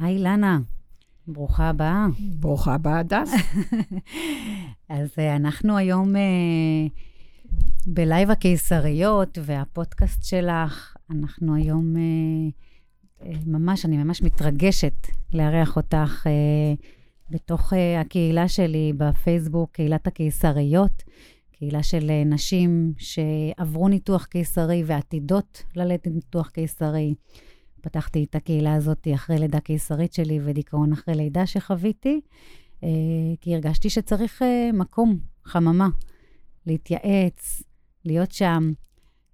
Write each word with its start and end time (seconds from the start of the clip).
היי, 0.00 0.18
לנה. 0.18 0.58
ברוכה 1.26 1.68
הבאה. 1.68 2.06
ברוכה 2.18 2.74
הבאה, 2.74 2.98
הדס. 2.98 3.32
אז 4.88 5.08
אה, 5.08 5.36
אנחנו 5.36 5.76
היום 5.76 6.16
uh, 6.16 6.90
בלייב 7.86 8.30
הקיסריות, 8.30 9.38
והפודקאסט 9.42 10.24
שלך, 10.24 10.96
אנחנו 11.10 11.54
היום 11.54 11.94
אה, 11.96 13.26
ממש, 13.46 13.84
אני 13.84 13.96
ממש 13.96 14.22
מתרגשת 14.22 15.06
לארח 15.32 15.76
אותך 15.76 16.26
בתוך 17.30 17.72
הקהילה 18.00 18.48
שלי 18.48 18.92
בפייסבוק, 18.96 19.70
קהילת 19.72 20.06
הקיסריות, 20.06 21.02
קהילה 21.52 21.82
של 21.82 22.10
נשים 22.26 22.92
שעברו 22.98 23.88
ניתוח 23.88 24.24
קיסרי 24.24 24.82
ועתידות 24.86 25.62
ללדת 25.76 26.06
ניתוח 26.06 26.50
קיסרי. 26.50 27.14
פתחתי 27.82 28.24
את 28.24 28.34
הקהילה 28.34 28.74
הזאת 28.74 29.08
אחרי 29.14 29.38
לידה 29.38 29.60
קיסרית 29.60 30.12
שלי 30.12 30.40
ודיכאון 30.44 30.92
אחרי 30.92 31.14
לידה 31.14 31.46
שחוויתי, 31.46 32.20
אה, 32.84 32.88
כי 33.40 33.54
הרגשתי 33.54 33.90
שצריך 33.90 34.42
אה, 34.42 34.70
מקום, 34.72 35.18
חממה, 35.44 35.88
להתייעץ, 36.66 37.62
להיות 38.04 38.32
שם. 38.32 38.72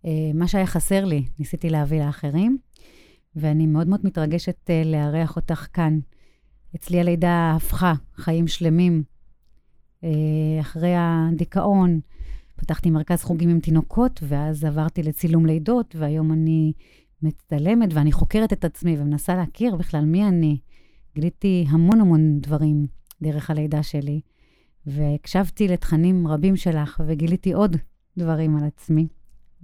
אה, 0.04 0.30
מה 0.34 0.48
שהיה 0.48 0.66
חסר 0.66 1.04
לי, 1.04 1.24
ניסיתי 1.38 1.70
להביא 1.70 2.04
לאחרים, 2.04 2.59
ואני 3.37 3.66
מאוד 3.66 3.88
מאוד 3.88 4.00
מתרגשת 4.04 4.70
לארח 4.84 5.37
אותך 5.37 5.66
כאן. 5.73 5.98
אצלי 6.76 7.01
הלידה 7.01 7.52
הפכה 7.56 7.92
חיים 8.16 8.48
שלמים. 8.48 9.02
אחרי 10.60 10.95
הדיכאון, 10.96 12.01
פתחתי 12.56 12.90
מרכז 12.90 13.23
חוגים 13.23 13.48
עם 13.48 13.60
תינוקות, 13.60 14.20
ואז 14.23 14.65
עברתי 14.65 15.02
לצילום 15.02 15.46
לידות, 15.46 15.96
והיום 15.98 16.32
אני 16.32 16.73
מצטלמת 17.22 17.88
ואני 17.92 18.12
חוקרת 18.12 18.52
את 18.52 18.64
עצמי 18.64 18.96
ומנסה 18.98 19.34
להכיר 19.34 19.76
בכלל 19.76 20.04
מי 20.04 20.28
אני. 20.28 20.59
גיליתי 21.14 21.66
המון 21.68 22.00
המון 22.00 22.40
דברים 22.40 22.86
דרך 23.22 23.51
הלידה 23.51 23.82
שלי, 23.82 24.20
והקשבתי 24.87 25.68
לתכנים 25.68 26.26
רבים 26.26 26.56
שלך 26.56 27.01
וגיליתי 27.06 27.52
עוד 27.52 27.76
דברים 28.18 28.56
על 28.56 28.65
עצמי, 28.65 29.09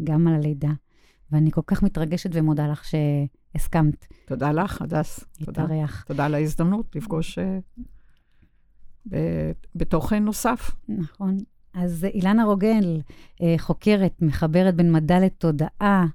גם 0.05 0.29
על 0.29 0.34
הלידה. 0.34 0.70
ואני 1.31 1.51
כל 1.51 1.61
כך 1.67 1.83
מתרגשת 1.83 2.31
ומודה 2.33 2.69
לך 2.69 2.83
שהסכמת. 2.84 4.07
תודה 4.27 4.53
לך, 4.53 4.83
הדס. 4.83 5.25
להתארח. 5.41 6.05
תודה 6.07 6.25
על 6.25 6.34
ההזדמנות 6.34 6.97
לפגוש 6.97 7.39
uh, 7.39 9.12
בתוכן 9.75 10.25
נוסף. 10.25 10.70
נכון. 10.89 11.36
אז 11.75 12.07
אילנה 12.14 12.45
רוגל, 12.45 13.01
uh, 13.01 13.42
חוקרת, 13.59 14.23
מחברת 14.23 14.75
בין 14.75 14.92
מדע 14.92 15.20
לתודעה. 15.20 16.07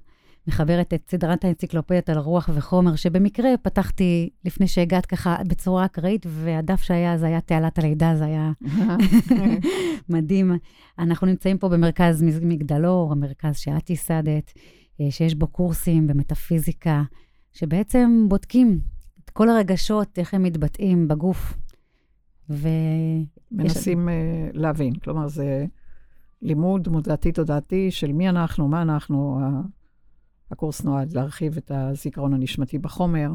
מחברת 0.46 0.94
את 0.94 1.10
סדרת 1.10 1.44
האנציקלופדיות 1.44 2.08
על 2.08 2.18
רוח 2.18 2.50
וחומר, 2.54 2.96
שבמקרה 2.96 3.50
פתחתי 3.62 4.30
לפני 4.44 4.66
שהגעת 4.66 5.06
ככה 5.06 5.36
בצורה 5.48 5.84
אקראית, 5.84 6.26
והדף 6.28 6.82
שהיה, 6.82 7.18
זה 7.18 7.26
היה 7.26 7.40
תעלת 7.40 7.78
הלידה, 7.78 8.16
זה 8.16 8.24
היה 8.24 8.52
מדהים. 10.08 10.52
אנחנו 10.98 11.26
נמצאים 11.26 11.58
פה 11.58 11.68
במרכז 11.68 12.22
מגדלור, 12.42 13.12
המרכז 13.12 13.56
שאת 13.56 13.90
ייסדת, 13.90 14.52
אה, 15.00 15.10
שיש 15.10 15.34
בו 15.34 15.46
קורסים 15.46 16.06
במטאפיזיקה, 16.06 17.02
שבעצם 17.52 18.26
בודקים 18.28 18.80
את 19.24 19.30
כל 19.30 19.48
הרגשות, 19.48 20.18
איך 20.18 20.34
הם 20.34 20.42
מתבטאים 20.42 21.08
בגוף. 21.08 21.54
ו... 22.50 22.68
מנסים 23.52 24.08
יש... 24.08 24.14
uh, 24.14 24.58
להבין, 24.58 24.94
כלומר, 24.94 25.28
זה 25.28 25.66
לימוד 26.42 26.88
מודעתי-תודעתי 26.88 27.90
של 27.90 28.12
מי 28.12 28.28
אנחנו, 28.28 28.68
מה 28.68 28.82
אנחנו, 28.82 29.40
הקורס 30.50 30.82
נועד 30.84 31.12
להרחיב 31.12 31.56
את 31.56 31.70
הזיכרון 31.74 32.34
הנשמתי 32.34 32.78
בחומר, 32.78 33.32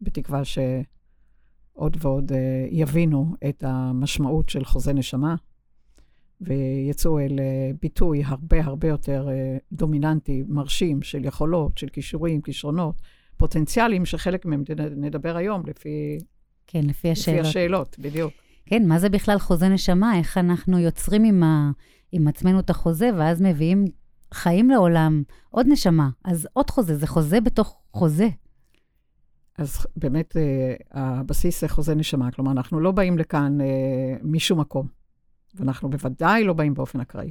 בתקווה 0.00 0.42
שעוד 0.44 1.96
ועוד 2.00 2.32
uh, 2.32 2.34
יבינו 2.70 3.34
את 3.48 3.64
המשמעות 3.66 4.48
של 4.48 4.64
חוזה 4.64 4.92
נשמה, 4.92 5.34
ויצאו 6.40 7.18
אל 7.18 7.38
uh, 7.38 7.76
ביטוי 7.82 8.22
הרבה 8.24 8.64
הרבה 8.64 8.88
יותר 8.88 9.28
uh, 9.28 9.60
דומיננטי, 9.72 10.42
מרשים, 10.48 11.02
של 11.02 11.24
יכולות, 11.24 11.78
של 11.78 11.88
כישורים, 11.88 12.40
כישרונות, 12.40 13.02
פוטנציאלים, 13.36 14.06
שחלק 14.06 14.46
מהם 14.46 14.64
נדבר 14.96 15.36
היום 15.36 15.62
לפי... 15.66 16.18
כן, 16.66 16.80
לפי 16.84 17.10
השאלות. 17.10 17.40
לפי 17.40 17.48
השאלות, 17.48 17.96
בדיוק. 17.98 18.32
כן, 18.66 18.88
מה 18.88 18.98
זה 18.98 19.08
בכלל 19.08 19.38
חוזה 19.38 19.68
נשמה? 19.68 20.18
איך 20.18 20.38
אנחנו 20.38 20.78
יוצרים 20.78 21.24
עם, 21.24 21.42
ה, 21.42 21.70
עם 22.12 22.28
עצמנו 22.28 22.60
את 22.60 22.70
החוזה, 22.70 23.10
ואז 23.16 23.42
מביאים 23.42 23.84
חיים 24.32 24.70
לעולם, 24.70 25.22
עוד 25.50 25.66
נשמה. 25.68 26.08
אז 26.24 26.48
עוד 26.52 26.70
חוזה, 26.70 26.96
זה 26.96 27.06
חוזה 27.06 27.40
בתוך 27.40 27.80
חוזה. 27.92 28.28
אז 29.58 29.86
באמת, 29.96 30.36
אה, 30.36 30.74
הבסיס 30.90 31.60
זה 31.60 31.68
חוזה 31.68 31.94
נשמה. 31.94 32.30
כלומר, 32.30 32.52
אנחנו 32.52 32.80
לא 32.80 32.90
באים 32.90 33.18
לכאן 33.18 33.60
אה, 33.60 33.66
משום 34.22 34.60
מקום, 34.60 34.86
ואנחנו 35.54 35.90
בוודאי 35.90 36.44
לא 36.44 36.52
באים 36.52 36.74
באופן 36.74 37.00
אקראי. 37.00 37.30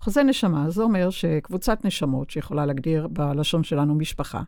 חוזה 0.00 0.22
נשמה, 0.22 0.70
זה 0.70 0.82
אומר 0.82 1.10
שקבוצת 1.10 1.84
נשמות, 1.84 2.30
שיכולה 2.30 2.66
להגדיר 2.66 3.08
בלשון 3.08 3.64
שלנו 3.64 3.94
משפחה, 3.94 4.42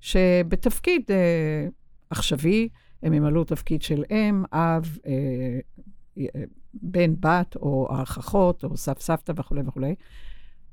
שבתפקיד 0.00 1.02
אה, 1.10 1.68
עכשווי, 2.10 2.68
הם 3.02 3.12
ימלאו 3.12 3.44
תפקיד 3.44 3.82
של 3.82 4.04
אם, 4.10 4.44
אב, 4.52 4.98
אה, 5.06 5.12
אה, 6.18 6.44
בן, 6.74 7.14
בת, 7.20 7.56
או 7.56 7.88
אח, 8.02 8.18
אחות, 8.18 8.64
או 8.64 8.76
סב, 8.76 8.98
סבתא 8.98 9.32
וכולי 9.36 9.62
וכולי. 9.66 9.94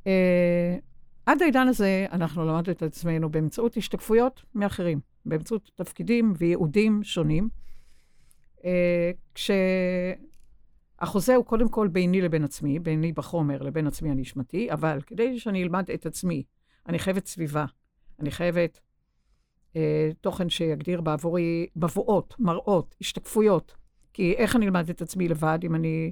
Uh, 0.08 0.10
עד 1.26 1.42
העידן 1.42 1.68
הזה 1.68 2.06
אנחנו 2.12 2.46
למדנו 2.46 2.72
את 2.74 2.84
עצמנו 2.84 3.30
באמצעות 3.30 3.78
השתקפויות 3.78 4.44
מאחרים, 4.56 5.00
באמצעות 5.26 5.72
תפקידים 5.76 6.34
וייעודים 6.38 7.04
שונים, 7.04 7.50
uh, 8.58 8.64
כשהחוזה 10.96 11.36
הוא 11.36 11.46
קודם 11.46 11.70
כל 11.70 11.88
ביני 11.88 12.22
לבין 12.22 12.44
עצמי, 12.44 12.80
ביני 12.80 13.14
בחומר 13.14 13.62
לבין 13.62 13.88
עצמי 13.88 14.12
הנשמתי, 14.12 14.72
אבל 14.72 15.00
כדי 15.02 15.40
שאני 15.40 15.64
אלמד 15.64 15.92
את 15.92 16.06
עצמי, 16.06 16.44
אני 16.88 17.00
חייבת 17.00 17.26
סביבה, 17.26 17.66
אני 18.20 18.32
חייבת 18.32 18.80
uh, 19.74 19.78
תוכן 20.22 20.50
שיגדיר 20.50 21.02
בעבורי 21.02 21.68
מבואות, 21.76 22.36
מראות, 22.40 22.96
השתקפויות. 23.02 23.76
כי 24.14 24.34
איך 24.34 24.56
אני 24.56 24.66
אלמד 24.66 24.90
את 24.90 25.02
עצמי 25.02 25.28
לבד 25.28 25.60
אם 25.64 25.76
אני 25.76 26.12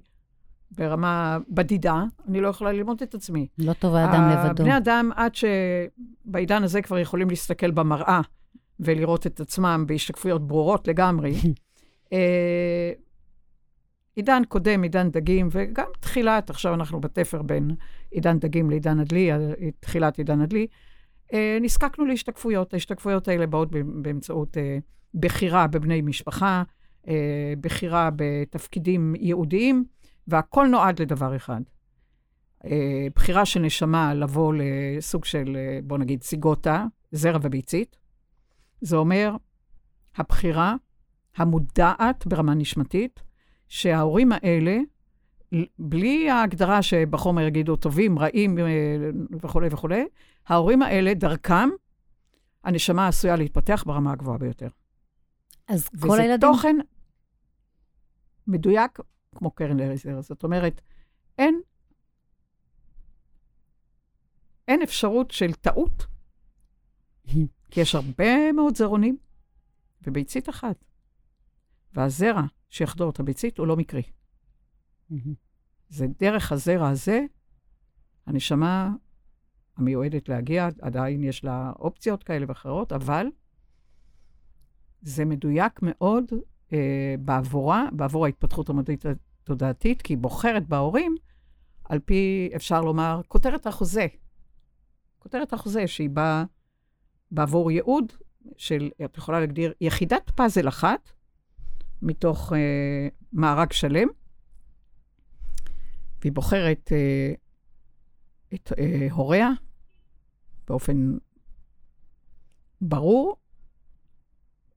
ברמה 0.72 1.38
בדידה, 1.50 2.04
אני 2.28 2.42
לא 2.42 2.48
יכולה 2.48 2.72
ללמוד 2.72 3.02
את 3.02 3.16
עצמי. 3.16 3.48
לא 3.58 3.74
טוב 3.74 3.96
האדם 3.96 4.30
לבדו. 4.30 4.64
בני 4.64 4.78
אדם, 4.78 5.12
עד 5.16 5.32
שבעידן 5.36 6.64
הזה 6.64 6.82
כבר 6.82 7.00
יכולים 7.00 7.30
להסתכל 7.30 7.72
במראה 7.72 8.22
ולראות 8.80 9.28
את 9.28 9.40
עצמם 9.40 9.84
בהשתקפויות 9.88 10.48
ברורות 10.48 10.88
לגמרי. 10.88 11.34
אה, 12.14 12.92
עידן 14.16 14.42
קודם, 14.48 14.82
עידן 14.82 15.10
דגים, 15.10 15.48
וגם 15.52 15.86
תחילת, 16.00 16.50
עכשיו 16.50 16.74
אנחנו 16.74 17.02
בתפר 17.02 17.42
בין 17.42 17.72
עידן 18.12 18.40
דגים 18.40 18.70
לעידן 18.70 19.00
הדלי, 19.00 19.32
תחילת 19.80 20.18
עידן 20.18 20.42
הדלי, 20.42 20.68
אה, 21.34 21.58
נזקקנו 21.62 22.06
להשתקפויות. 22.06 22.74
ההשתקפויות 22.74 23.28
האלה 23.28 23.48
באות 23.48 23.72
באמצעות 24.02 24.58
אה, 24.58 24.78
בחירה 25.14 25.68
בבני 25.68 26.02
משפחה, 26.02 26.64
בחירה 27.62 28.10
בתפקידים 28.16 29.16
ייעודיים, 29.20 29.86
והכל 30.28 30.68
נועד 30.68 31.02
לדבר 31.02 31.36
אחד. 31.36 31.62
אה, 32.66 33.08
בחירה 33.16 33.46
של 33.46 33.60
נשמה 33.60 34.14
לבוא 34.14 34.54
לסוג 34.58 35.26
של, 35.26 35.56
אה, 35.56 35.80
בוא 35.84 35.98
נגיד, 35.98 36.24
סיגוטה, 36.24 36.86
זרע 37.12 37.40
וביצית. 37.42 37.98
זה 38.82 38.98
אומר, 38.98 39.36
הבחירה 40.16 40.76
המודעת 41.36 42.28
ברמה 42.28 42.54
נשמתית, 42.54 43.24
שההורים 43.68 44.32
האלה, 44.32 44.78
בלי 45.80 46.30
ההגדרה 46.30 46.82
שבחומר 46.82 47.42
יגידו 47.42 47.76
טובים, 47.76 48.20
רעים 48.20 48.58
אה, 48.60 48.64
וכולי 49.42 49.68
וכולי, 49.72 50.06
ההורים 50.48 50.82
האלה, 50.82 51.14
דרכם, 51.14 51.70
הנשמה 52.64 53.08
עשויה 53.08 53.36
להתפתח 53.36 53.84
ברמה 53.88 54.12
הגבוהה 54.12 54.38
ביותר. 54.38 54.68
אז 55.68 55.90
כל 55.90 56.20
הילדים... 56.20 56.50
וזה 56.50 56.58
תוכן 56.58 56.76
מדויק 58.48 59.00
כמו 59.36 59.52
קרן 59.52 59.78
לייזר. 59.78 60.22
זאת 60.22 60.44
אומרת, 60.44 60.82
אין, 61.38 61.62
אין 64.68 64.82
אפשרות 64.82 65.32
של 65.32 65.54
טעות, 65.54 66.06
כי 67.72 67.82
יש 67.82 67.96
הרבה 67.96 68.52
מאוד 68.52 68.76
זרעונים 68.76 69.18
וביצית 70.08 70.50
אחת. 70.50 70.86
והזרע 71.94 72.42
שיחדור 72.70 73.10
את 73.10 73.20
הביצית 73.20 73.58
הוא 73.58 73.68
לא 73.68 73.76
מקרי. 73.76 74.04
זה 75.90 76.08
דרך 76.20 76.52
הזרע 76.52 76.90
הזה, 76.90 77.20
הנשמה 78.26 78.92
המיועדת 79.78 80.30
להגיע, 80.30 80.70
עדיין 80.82 81.24
יש 81.24 81.44
לה 81.44 81.72
אופציות 81.80 82.24
כאלה 82.24 82.46
ואחרות, 82.48 82.92
אבל 82.92 83.28
זה 85.02 85.26
מדויק 85.26 85.80
מאוד 85.82 86.26
אה, 86.74 87.16
בעבורה, 87.20 87.88
בעבור 87.92 88.26
ההתפתחות 88.26 88.70
המדעית 88.70 89.06
התודעתית, 89.06 90.02
כי 90.02 90.14
היא 90.14 90.18
בוחרת 90.18 90.68
בהורים, 90.68 91.16
על 91.84 92.00
פי, 92.00 92.50
אפשר 92.56 92.82
לומר, 92.82 93.22
כותרת 93.28 93.68
החוזה. 93.68 94.08
כותרת 95.20 95.54
החוזה, 95.54 95.88
שהיא 95.88 96.10
באה 96.10 96.44
בעבור 97.32 97.72
ייעוד 97.72 98.14
של, 98.58 98.90
את 99.06 99.18
יכולה 99.18 99.40
להגדיר, 99.40 99.74
יחידת 99.82 100.30
פאזל 100.36 100.68
אחת, 100.68 101.12
מתוך 102.02 102.54
אה, 102.54 103.08
מארג 103.34 103.72
שלם, 103.72 104.08
והיא 106.22 106.32
בוחרת 106.32 106.92
אה, 106.92 107.34
את 108.54 108.72
אה, 108.78 109.08
הוריה 109.12 109.50
באופן 110.68 111.18
ברור, 112.82 113.36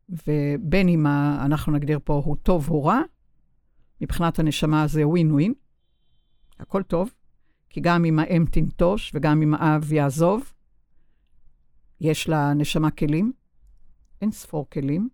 ובין 0.09 0.89
אם 0.89 1.07
אנחנו 1.45 1.73
נגדיר 1.73 1.99
פה 2.05 2.23
הוא 2.25 2.37
טוב 2.43 2.71
או 2.71 2.85
רע, 2.85 3.01
מבחינת 4.01 4.39
הנשמה 4.39 4.87
זה 4.87 5.09
ווין 5.09 5.33
ווין, 5.33 5.55
הכל 6.59 6.83
טוב, 6.83 7.11
כי 7.71 7.81
גם 7.81 8.05
אם 8.05 8.19
האם 8.19 8.45
תנטוש 8.51 9.13
וגם 9.15 9.43
אם 9.43 9.55
האב 9.55 9.93
יעזוב, 9.93 10.53
יש 12.01 12.29
לנשמה 12.29 12.91
כלים, 12.91 13.33
אין 14.21 14.31
ספור 14.31 14.71
כלים, 14.71 15.09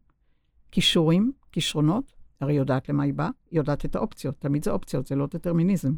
כישורים, 0.70 1.32
כישרונות, 1.52 2.12
הרי 2.40 2.52
היא 2.52 2.58
יודעת 2.58 2.88
למה 2.88 3.02
היא 3.02 3.14
באה, 3.14 3.30
היא 3.50 3.58
יודעת 3.58 3.84
את 3.84 3.96
האופציות, 3.96 4.40
תמיד 4.40 4.64
זה 4.64 4.70
אופציות, 4.70 5.06
זה 5.06 5.16
לא 5.16 5.26
דטרמיניזם. 5.26 5.92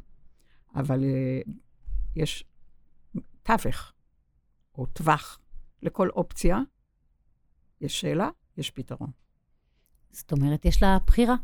אבל 0.75 1.01
uh, 1.01 1.51
יש 2.17 2.45
תווך, 3.43 3.93
או 4.79 4.87
טווח, 4.87 5.41
לכל 5.83 6.09
אופציה. 6.09 6.61
יש 7.81 8.01
שאלה, 8.01 8.31
יש 8.57 8.71
פתרון. 8.71 9.11
זאת 10.11 10.33
אומרת, 10.33 10.65
יש 10.65 10.83
לה 10.83 10.99
בחירה. 11.07 11.35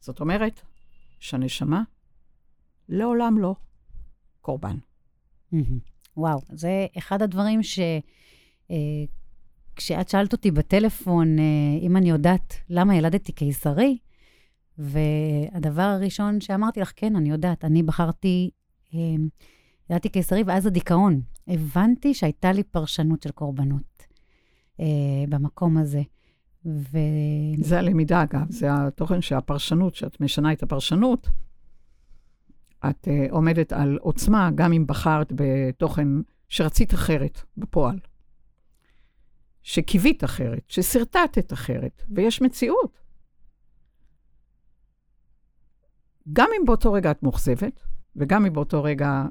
זאת 0.00 0.20
אומרת 0.20 0.60
שהנשמה 1.20 1.82
לעולם 2.88 3.38
לא 3.38 3.54
קורבן. 4.40 4.76
וואו, 6.16 6.40
זה 6.48 6.86
אחד 6.98 7.22
הדברים 7.22 7.62
ש... 7.62 7.78
אה, 8.70 9.04
כשאת 9.76 10.08
שאלת 10.08 10.32
אותי 10.32 10.50
בטלפון 10.50 11.38
אה, 11.38 11.44
אם 11.80 11.96
אני 11.96 12.10
יודעת 12.10 12.54
למה 12.68 12.96
ילדתי 12.96 13.32
קיסרי, 13.32 13.98
והדבר 14.78 15.82
הראשון 15.82 16.40
שאמרתי 16.40 16.80
לך, 16.80 16.92
כן, 16.96 17.16
אני 17.16 17.30
יודעת, 17.30 17.64
אני 17.64 17.82
בחרתי, 17.82 18.50
אה, 18.94 18.98
ילדתי 19.90 20.08
קיסרי, 20.08 20.42
ואז 20.46 20.66
הדיכאון. 20.66 21.20
הבנתי 21.48 22.14
שהייתה 22.14 22.52
לי 22.52 22.62
פרשנות 22.62 23.22
של 23.22 23.30
קורבנות 23.30 24.06
במקום 25.28 25.76
הזה. 25.76 26.02
ו... 26.66 26.98
זה 27.58 27.78
הלמידה, 27.78 28.22
אגב, 28.22 28.50
זה 28.50 28.66
התוכן 28.72 29.20
שהפרשנות, 29.20 29.94
שאת 29.94 30.20
משנה 30.20 30.52
את 30.52 30.62
הפרשנות, 30.62 31.28
את 32.90 33.08
uh, 33.08 33.32
עומדת 33.32 33.72
על 33.72 33.98
עוצמה, 34.00 34.50
גם 34.54 34.72
אם 34.72 34.86
בחרת 34.86 35.32
בתוכן 35.34 36.08
שרצית 36.48 36.94
אחרת 36.94 37.40
בפועל. 37.56 37.98
שקיווית 39.62 40.24
אחרת, 40.24 40.62
ששרטטת 40.68 41.52
אחרת, 41.52 42.02
ויש 42.08 42.42
מציאות. 42.42 43.00
גם 46.32 46.48
אם 46.60 46.66
באותו 46.66 46.92
רגע 46.92 47.10
את 47.10 47.22
מאוכזבת, 47.22 47.80
וגם 48.16 48.46
אם 48.46 48.52
באותו 48.52 48.82
רגע 48.82 49.24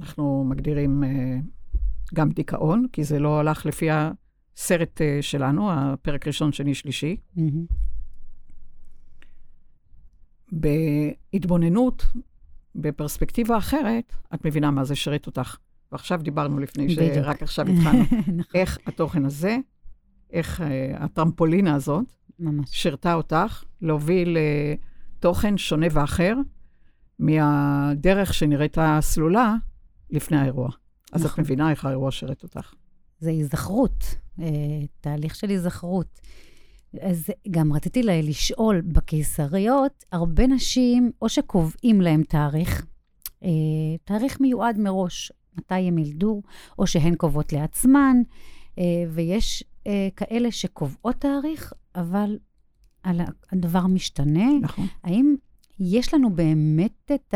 אנחנו 0.00 0.44
מגדירים 0.44 1.02
uh, 1.02 1.06
גם 2.14 2.30
דיכאון, 2.30 2.86
כי 2.92 3.04
זה 3.04 3.18
לא 3.18 3.40
הלך 3.40 3.66
לפי 3.66 3.90
הסרט 4.60 5.00
uh, 5.00 5.22
שלנו, 5.22 5.72
הפרק 5.72 6.26
ראשון, 6.26 6.52
שני, 6.52 6.74
שלישי. 6.74 7.16
Mm-hmm. 7.36 7.40
בהתבוננות, 10.52 12.06
בפרספקטיבה 12.74 13.58
אחרת, 13.58 14.12
את 14.34 14.44
מבינה 14.44 14.70
מה 14.70 14.84
זה 14.84 14.94
שרת 14.96 15.26
אותך. 15.26 15.56
ועכשיו 15.92 16.20
דיברנו 16.22 16.58
לפני 16.58 16.94
שרק 16.94 17.42
עכשיו 17.42 17.66
התחלנו. 17.68 18.02
נכון. 18.12 18.34
איך 18.54 18.78
התוכן 18.86 19.24
הזה, 19.24 19.56
איך 20.32 20.60
uh, 20.60 20.64
הטרמפולינה 20.96 21.74
הזאת, 21.74 22.04
ממש. 22.38 22.68
שרתה 22.70 23.14
אותך 23.14 23.64
להוביל 23.82 24.36
uh, 24.36 24.80
תוכן 25.20 25.58
שונה 25.58 25.86
ואחר 25.90 26.34
מהדרך 27.18 28.34
שנראית 28.34 28.78
הסלולה 28.80 29.54
לפני 30.10 30.36
האירוע. 30.36 30.70
אז 31.12 31.24
נכון. 31.24 31.34
את 31.34 31.38
מבינה 31.38 31.70
איך 31.70 31.84
האירוע 31.84 32.10
שרת 32.10 32.42
אותך. 32.42 32.74
זה 33.20 33.30
היזכרות, 33.30 34.04
uh, 34.38 34.42
תהליך 35.00 35.34
של 35.34 35.48
היזכרות. 35.48 36.20
אז 37.00 37.30
גם 37.50 37.72
רציתי 37.72 38.02
לשאול, 38.02 38.80
בקיסריות, 38.80 40.04
הרבה 40.12 40.46
נשים, 40.46 41.10
או 41.22 41.28
שקובעים 41.28 42.00
להם 42.00 42.22
תאריך, 42.22 42.86
אה, 43.44 43.48
תאריך 44.04 44.40
מיועד 44.40 44.78
מראש, 44.78 45.32
מתי 45.58 45.74
הם 45.74 45.98
ילדו, 45.98 46.42
או 46.78 46.86
שהן 46.86 47.14
קובעות 47.14 47.52
לעצמן, 47.52 48.16
אה, 48.78 48.84
ויש 49.10 49.64
אה, 49.86 50.08
כאלה 50.16 50.50
שקובעות 50.50 51.16
תאריך, 51.18 51.72
אבל 51.94 52.38
הדבר 53.52 53.86
משתנה. 53.86 54.48
נכון. 54.62 54.86
האם 55.04 55.34
יש 55.80 56.14
לנו 56.14 56.30
באמת 56.30 57.10
את 57.14 57.34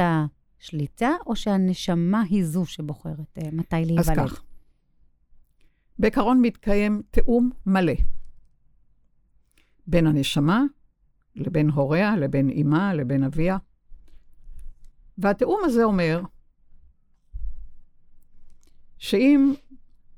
השליטה, 0.60 1.10
או 1.26 1.36
שהנשמה 1.36 2.22
היא 2.30 2.44
זו 2.44 2.66
שבוחרת 2.66 3.38
אה, 3.38 3.48
מתי 3.52 3.76
להיוולד? 3.84 4.18
אז 4.18 4.32
כך. 4.32 4.42
בעיקרון 5.98 6.40
מתקיים 6.42 7.02
תיאום 7.10 7.50
מלא 7.66 7.92
בין 9.86 10.06
הנשמה 10.06 10.62
לבין 11.34 11.70
הוריה, 11.70 12.16
לבין 12.16 12.50
אימה, 12.50 12.94
לבין 12.94 13.24
אביה. 13.24 13.58
והתיאום 15.18 15.60
הזה 15.64 15.84
אומר 15.84 16.22
שאם 18.98 19.54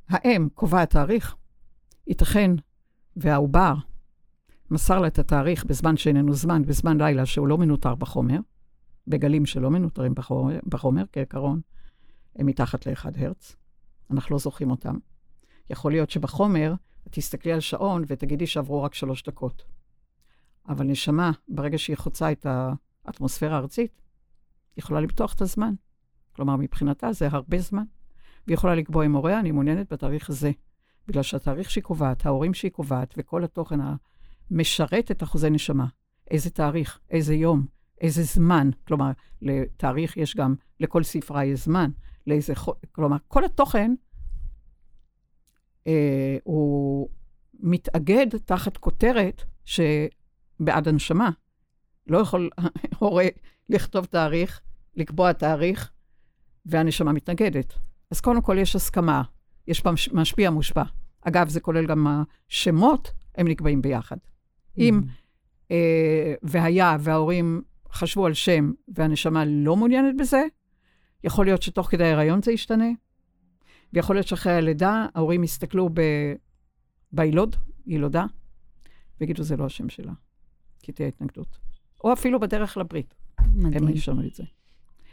האם 0.08 0.48
קובעת 0.54 0.90
תאריך, 0.90 1.36
ייתכן 2.06 2.50
והעובר 3.16 3.74
מסר 4.70 4.98
לה 4.98 5.06
את 5.06 5.18
התאריך 5.18 5.64
בזמן 5.64 5.96
שאיננו 5.96 6.34
זמן, 6.34 6.62
בזמן 6.62 7.00
לילה 7.00 7.26
שהוא 7.26 7.48
לא 7.48 7.58
מנוטר 7.58 7.94
בחומר, 7.94 8.38
בגלים 9.06 9.46
שלא 9.46 9.70
מנוטרים 9.70 10.14
בחומר, 10.14 10.58
בחומר 10.66 11.04
כעיקרון, 11.12 11.60
הם 12.36 12.46
מתחת 12.46 12.86
ל-1 12.86 13.06
הרץ. 13.16 13.56
אנחנו 14.10 14.34
לא 14.34 14.38
זוכרים 14.38 14.70
אותם. 14.70 14.98
יכול 15.70 15.92
להיות 15.92 16.10
שבחומר 16.10 16.74
תסתכלי 17.10 17.52
על 17.52 17.60
שעון 17.60 18.04
ותגידי 18.06 18.46
שעברו 18.46 18.82
רק 18.82 18.94
שלוש 18.94 19.22
דקות. 19.22 19.64
אבל 20.68 20.86
נשמה, 20.86 21.30
ברגע 21.48 21.78
שהיא 21.78 21.96
חוצה 21.96 22.32
את 22.32 22.46
האטמוספירה 23.04 23.54
הארצית, 23.54 23.92
היא 24.76 24.82
יכולה 24.82 25.00
למתוח 25.00 25.34
את 25.34 25.40
הזמן. 25.40 25.74
כלומר, 26.32 26.56
מבחינתה 26.56 27.12
זה 27.12 27.28
הרבה 27.30 27.58
זמן. 27.58 27.84
והיא 28.46 28.54
יכולה 28.54 28.74
לקבוע 28.74 29.04
עם 29.04 29.16
הוריה, 29.16 29.40
אני 29.40 29.50
מעוניינת 29.50 29.92
בתאריך 29.92 30.30
הזה. 30.30 30.50
בגלל 31.08 31.22
שהתאריך 31.22 31.70
שהיא 31.70 31.84
קובעת, 31.84 32.26
ההורים 32.26 32.54
שהיא 32.54 32.70
קובעת, 32.70 33.14
וכל 33.16 33.44
התוכן 33.44 33.78
המשרת 34.50 35.10
את 35.10 35.22
אחוזי 35.22 35.50
נשמה. 35.50 35.86
איזה 36.30 36.50
תאריך, 36.50 37.00
איזה 37.10 37.34
יום, 37.34 37.66
איזה 38.00 38.22
זמן. 38.22 38.70
כלומר, 38.86 39.10
לתאריך 39.42 40.16
יש 40.16 40.36
גם, 40.36 40.54
לכל 40.80 41.02
ספרה 41.02 41.44
יש 41.44 41.64
זמן. 41.64 41.90
לאיזה, 42.26 42.52
כלומר, 42.92 43.16
כל 43.28 43.44
התוכן 43.44 43.94
הוא 46.44 47.08
מתאגד 47.60 48.26
תחת 48.44 48.76
כותרת 48.76 49.42
שבעד 49.64 50.88
הנשמה. 50.88 51.30
לא 52.06 52.18
יכול 52.18 52.50
הורה 52.98 53.26
לכתוב 53.68 54.04
תאריך, 54.04 54.60
לקבוע 54.96 55.32
תאריך, 55.32 55.90
והנשמה 56.66 57.12
מתנגדת. 57.12 57.74
אז 58.10 58.20
קודם 58.20 58.42
כל 58.42 58.56
יש 58.58 58.76
הסכמה, 58.76 59.22
יש 59.66 59.82
משפיע 60.12 60.50
מושפע. 60.50 60.82
אגב, 61.20 61.48
זה 61.48 61.60
כולל 61.60 61.86
גם 61.86 62.06
השמות, 62.48 63.12
הם 63.34 63.48
נקבעים 63.48 63.82
ביחד. 63.82 64.16
אם 64.78 65.00
אה, 65.70 66.34
והיה 66.42 66.96
וההורים 67.00 67.62
חשבו 67.92 68.26
על 68.26 68.34
שם 68.34 68.72
והנשמה 68.88 69.44
לא 69.44 69.76
מעוניינת 69.76 70.16
בזה, 70.16 70.42
יכול 71.24 71.44
להיות 71.44 71.62
שתוך 71.62 71.90
כדי 71.90 72.04
ההיריון 72.04 72.42
זה 72.42 72.52
ישתנה, 72.52 72.88
ויכול 73.92 74.16
להיות 74.16 74.26
שאחרי 74.26 74.52
הלידה 74.52 75.06
ההורים 75.14 75.44
יסתכלו 75.44 75.88
ב... 75.94 76.00
בילוד, 77.12 77.56
ילודה, 77.86 78.24
ויגידו, 79.20 79.42
זה 79.42 79.56
לא 79.56 79.66
השם 79.66 79.88
שלה, 79.88 80.12
כי 80.82 80.92
תהיה 80.92 81.08
התנגדות. 81.08 81.58
או 82.04 82.12
אפילו 82.12 82.40
בדרך 82.40 82.76
לברית. 82.76 83.14
מדהים. 83.54 83.88
הם 83.88 83.94
ישנו 83.94 84.26
את 84.26 84.34
זה. 84.34 84.44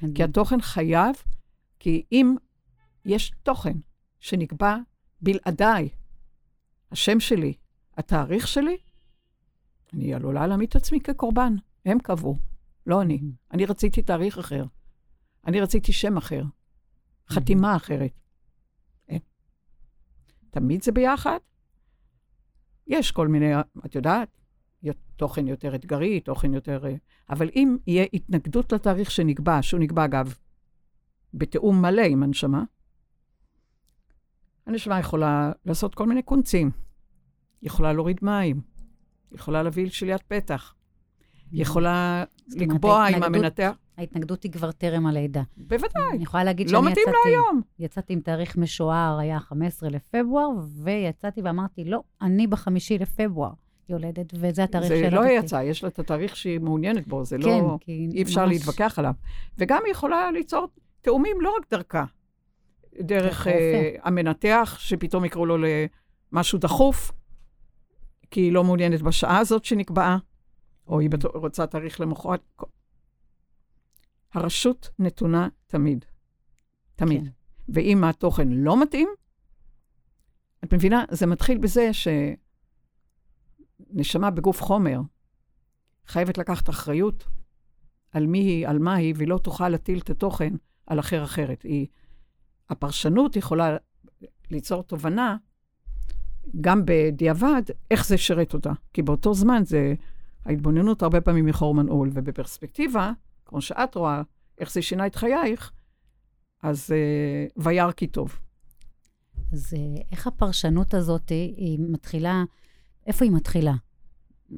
מדהים. 0.01 0.13
כי 0.13 0.23
התוכן 0.23 0.61
חייב, 0.61 1.15
כי 1.79 2.03
אם 2.11 2.35
יש 3.05 3.31
תוכן 3.43 3.77
שנקבע 4.19 4.77
בלעדיי, 5.21 5.89
השם 6.91 7.19
שלי, 7.19 7.53
התאריך 7.97 8.47
שלי, 8.47 8.77
אני 9.93 10.13
עלולה 10.13 10.47
להעמיד 10.47 10.69
את 10.69 10.75
עצמי 10.75 10.99
כקורבן. 10.99 11.55
הם 11.85 11.99
קבעו, 11.99 12.37
לא 12.87 13.01
אני. 13.01 13.21
אני 13.51 13.65
רציתי 13.65 14.01
תאריך 14.01 14.37
אחר. 14.37 14.65
אני 15.47 15.61
רציתי 15.61 15.93
שם 15.93 16.17
אחר, 16.17 16.43
חתימה 17.29 17.75
אחרת. 17.75 18.22
תמיד 20.53 20.83
זה 20.83 20.91
ביחד. 20.91 21.37
יש 22.87 23.11
כל 23.11 23.27
מיני, 23.27 23.51
את 23.85 23.95
יודעת, 23.95 24.37
תוכן 25.15 25.47
יותר 25.47 25.75
אתגרי, 25.75 26.19
תוכן 26.19 26.53
יותר... 26.53 26.85
אה, 26.85 26.95
אבל 27.29 27.49
אם 27.55 27.77
יהיה 27.87 28.05
התנגדות 28.13 28.71
לתאריך 28.73 29.11
שנקבע, 29.11 29.61
שהוא 29.61 29.79
נקבע, 29.79 30.05
אגב, 30.05 30.35
בתיאום 31.33 31.81
מלא 31.81 32.01
עם 32.01 32.23
הנשמה, 32.23 32.63
הנשמה 34.65 34.99
יכולה 34.99 35.51
לעשות 35.65 35.95
כל 35.95 36.07
מיני 36.07 36.23
קונצים. 36.23 36.71
יכולה 37.61 37.93
להוריד 37.93 38.19
מים, 38.21 38.61
יכולה 39.31 39.63
להביא 39.63 39.85
לשליית 39.85 40.21
פתח, 40.21 40.75
יכולה 41.51 42.23
לקבוע 42.47 43.03
ההתנגדות- 43.03 43.23
המנתח... 43.23 43.71
ההתנגדות 43.97 44.43
היא 44.43 44.51
כבר 44.51 44.71
טרם 44.71 45.05
הלידה. 45.05 45.41
בוודאי, 45.57 46.03
אני 46.13 46.23
יכולה 46.23 46.43
להגיד 46.43 46.69
לא 46.69 46.79
שאני 46.79 46.91
מתאים 46.91 47.05
יצאתי, 47.07 47.29
להיום. 47.29 47.61
יצאתי 47.79 48.13
עם 48.13 48.19
תאריך 48.19 48.57
משוער, 48.57 49.17
היה 49.19 49.39
15 49.39 49.89
לפברואר, 49.89 50.49
ויצאתי 50.83 51.41
ואמרתי, 51.41 51.85
לא, 51.85 52.01
אני 52.21 52.47
בחמישי 52.47 52.97
לפברואר 52.97 53.51
יולדת, 53.89 54.33
וזה 54.33 54.63
התאריך 54.63 54.87
זה 54.87 54.95
שילדתי. 54.95 55.15
לא 55.15 55.25
יצא, 55.25 55.61
יש 55.63 55.83
לה 55.83 55.89
את 55.89 55.99
התאריך 55.99 56.35
שהיא 56.35 56.59
מעוניינת 56.59 57.07
בו, 57.07 57.25
זה 57.25 57.37
כן, 57.37 57.43
לא... 57.43 57.77
כי 57.81 58.07
אי 58.11 58.21
אפשר 58.21 58.45
ממש- 58.45 58.53
להתווכח 58.53 58.99
עליו. 58.99 59.13
וגם 59.57 59.81
היא 59.85 59.91
יכולה 59.91 60.31
ליצור 60.31 60.67
תאומים 61.01 61.41
לא 61.41 61.53
רק 61.57 61.65
דרכה, 61.71 62.05
דרך 63.01 63.47
הרופא. 63.47 63.89
המנתח, 64.03 64.75
שפתאום 64.79 65.25
יקראו 65.25 65.45
לו 65.45 65.57
למשהו 66.31 66.59
דחוף, 66.59 67.11
כי 68.31 68.41
היא 68.41 68.51
לא 68.51 68.63
מעוניינת 68.63 69.01
בשעה 69.01 69.37
הזאת 69.37 69.65
שנקבעה, 69.65 70.17
או 70.87 70.99
היא 70.99 71.09
רוצה 71.33 71.67
תאריך 71.67 72.01
למחרת. 72.01 72.41
הרשות 74.33 74.89
נתונה 74.99 75.47
תמיד. 75.67 76.05
תמיד. 76.95 77.23
כן. 77.23 77.29
ואם 77.69 78.03
התוכן 78.03 78.47
לא 78.47 78.81
מתאים, 78.81 79.09
את 80.63 80.73
מבינה? 80.73 81.05
זה 81.11 81.25
מתחיל 81.25 81.57
בזה 81.57 81.89
שנשמה 83.93 84.29
בגוף 84.31 84.61
חומר 84.61 84.99
חייבת 86.07 86.37
לקחת 86.37 86.69
אחריות 86.69 87.27
על 88.11 88.27
מי 88.27 88.39
היא, 88.39 88.67
על 88.67 88.79
מה 88.79 88.95
היא, 88.95 89.13
והיא 89.17 89.27
לא 89.27 89.37
תוכל 89.37 89.69
להטיל 89.69 89.99
את 89.99 90.09
התוכן 90.09 90.53
על 90.87 90.99
אחר 90.99 91.23
אחרת. 91.23 91.61
היא, 91.61 91.87
הפרשנות 92.69 93.35
יכולה 93.35 93.77
ליצור 94.51 94.83
תובנה, 94.83 95.37
גם 96.61 96.81
בדיעבד, 96.85 97.61
איך 97.91 98.05
זה 98.05 98.17
שרת 98.17 98.53
אותה. 98.53 98.71
כי 98.93 99.01
באותו 99.01 99.33
זמן 99.33 99.61
זה, 99.65 99.93
ההתבוננות 100.45 101.03
הרבה 101.03 101.21
פעמים 101.21 101.45
היא 101.45 101.53
חור 101.53 101.75
מנעול, 101.75 102.09
ובפרספקטיבה, 102.13 103.11
כמו 103.53 103.61
שאת 103.61 103.95
רואה, 103.95 104.21
איך 104.57 104.71
זה 104.71 104.81
שינה 104.81 105.07
את 105.07 105.15
חייך, 105.15 105.71
אז 106.63 106.89
uh, 106.89 107.61
וירא 107.63 107.91
כי 107.91 108.07
טוב. 108.07 108.39
אז 109.51 109.73
אה, 109.73 110.01
איך 110.11 110.27
הפרשנות 110.27 110.93
הזאת, 110.93 111.29
היא- 111.29 111.79
מתחילה, 111.79 112.43
איפה 113.07 113.25
היא 113.25 113.31
מתחילה? 113.31 113.73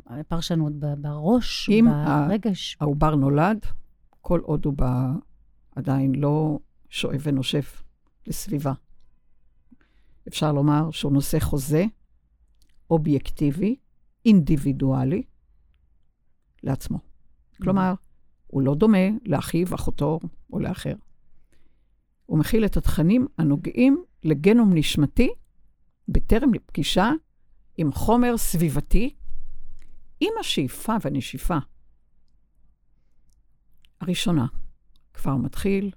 הפרשנות 0.06 0.74
בראש, 0.80 1.70
אם 1.70 1.86
ברגש? 2.28 2.78
העובר 2.82 3.16
נולד, 3.16 3.66
כל 4.22 4.40
עוד 4.40 4.66
הוא 4.66 4.74
בא, 4.74 5.12
עדיין 5.76 6.16
לא 6.16 6.60
שואב 6.90 7.22
ונושף 7.24 7.84
לסביבה. 8.28 8.74
אפשר 10.28 10.52
לומר 10.52 10.92
שהוא 10.92 11.12
נושא 11.14 11.40
חוזה 11.40 11.86
אובייקטיבי, 12.90 13.76
אינדיבידואלי, 14.26 15.24
לעצמו. 16.64 17.00
כלומר, 17.62 17.94
הוא 18.56 18.62
לא 18.62 18.76
דומה 18.76 19.08
לאחיו, 19.26 19.76
אחותו 19.76 20.20
או 20.54 20.60
לאחר. 20.60 20.94
הוא 22.26 22.40
מכיל 22.40 22.66
את 22.66 22.78
התכנים 22.78 23.28
הנוגעים 23.38 24.04
לגנום 24.24 24.74
נשמתי 24.74 25.30
בטרם 26.08 26.50
פגישה 26.66 27.12
עם 27.78 27.92
חומר 27.92 28.38
סביבתי, 28.38 29.16
עם 30.20 30.30
השאיפה 30.40 30.94
והנשיפה 31.02 31.58
הראשונה. 34.02 34.46
כבר 35.14 35.36
מתחיל, 35.36 35.92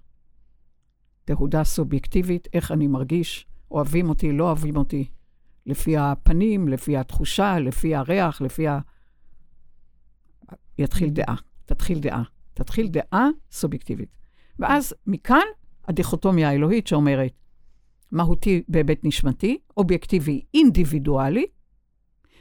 תהודה 1.24 1.64
סובייקטיבית, 1.64 2.48
איך 2.52 2.72
אני 2.72 2.86
מרגיש, 2.86 3.46
אוהבים 3.70 4.08
אותי, 4.08 4.32
לא 4.32 4.44
אוהבים 4.44 4.76
אותי, 4.76 5.10
לפי 5.66 5.96
הפנים, 5.96 6.68
לפי 6.68 6.96
התחושה, 6.96 7.58
לפי 7.58 7.94
הריח, 7.94 8.40
לפי 8.40 8.68
ה... 8.68 8.78
יתחיל 10.78 11.10
דעה, 11.10 11.36
תתחיל 11.64 12.00
דעה, 12.00 12.22
תתחיל 12.58 12.88
דעה 12.88 13.28
סובייקטיבית. 13.50 14.08
ואז 14.58 14.94
מכאן 15.06 15.46
הדיכוטומיה 15.88 16.48
האלוהית 16.48 16.86
שאומרת, 16.86 17.32
מהותי 18.12 18.62
בהיבט 18.68 18.98
נשמתי, 19.04 19.58
אובייקטיבי 19.76 20.42
אינדיבידואלי, 20.54 21.46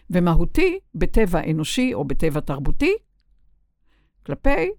ומהותי 0.09 0.79
בטבע 0.95 1.51
אנושי 1.51 1.93
או 1.93 2.05
בטבע 2.05 2.39
תרבותי, 2.39 2.93
כלפי 4.25 4.69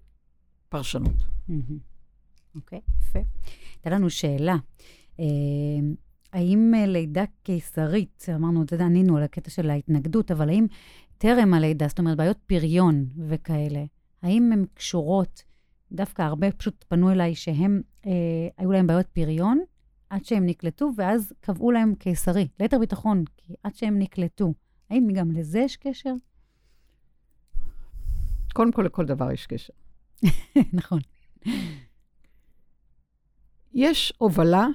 פרשנות. 0.69 1.15
אוקיי, 2.55 2.81
יפה. 3.01 3.19
הייתה 3.75 3.89
לנו 3.89 4.09
שאלה. 4.09 4.55
אה, 5.19 5.25
האם 6.33 6.71
אה, 6.75 6.85
לידה 6.85 7.23
קיסרית, 7.43 8.25
אמרנו, 8.35 8.63
אתה 8.63 8.73
יודע, 8.73 8.85
ענינו 8.85 9.17
על 9.17 9.23
הקטע 9.23 9.49
של 9.49 9.69
ההתנגדות, 9.69 10.31
אבל 10.31 10.49
האם 10.49 10.65
טרם 11.17 11.53
הלידה, 11.53 11.87
זאת 11.87 11.99
אומרת, 11.99 12.17
בעיות 12.17 12.37
פריון 12.47 13.05
וכאלה, 13.27 13.83
האם 14.21 14.49
הן 14.53 14.65
קשורות, 14.73 15.43
דווקא 15.91 16.21
הרבה 16.21 16.51
פשוט 16.51 16.85
פנו 16.87 17.11
אליי 17.11 17.35
שהם, 17.35 17.81
אה, 18.05 18.11
היו 18.57 18.71
להם 18.71 18.87
בעיות 18.87 19.07
פריון 19.07 19.59
עד 20.09 20.25
שהם 20.25 20.45
נקלטו, 20.45 20.91
ואז 20.95 21.33
קבעו 21.39 21.71
להם 21.71 21.95
קיסרי, 21.95 22.47
ליתר 22.59 22.79
ביטחון, 22.79 23.23
כי 23.37 23.53
עד 23.63 23.75
שהם 23.75 23.99
נקלטו. 23.99 24.53
האם 24.89 25.07
גם 25.13 25.31
לזה 25.31 25.59
יש 25.59 25.77
קשר? 25.77 26.13
קודם 28.53 28.71
כל, 28.71 28.81
לכל 28.81 29.05
דבר 29.05 29.31
יש 29.31 29.47
קשר. 29.47 29.73
נכון. 30.73 30.99
יש 33.73 34.13
הובלה 34.17 34.67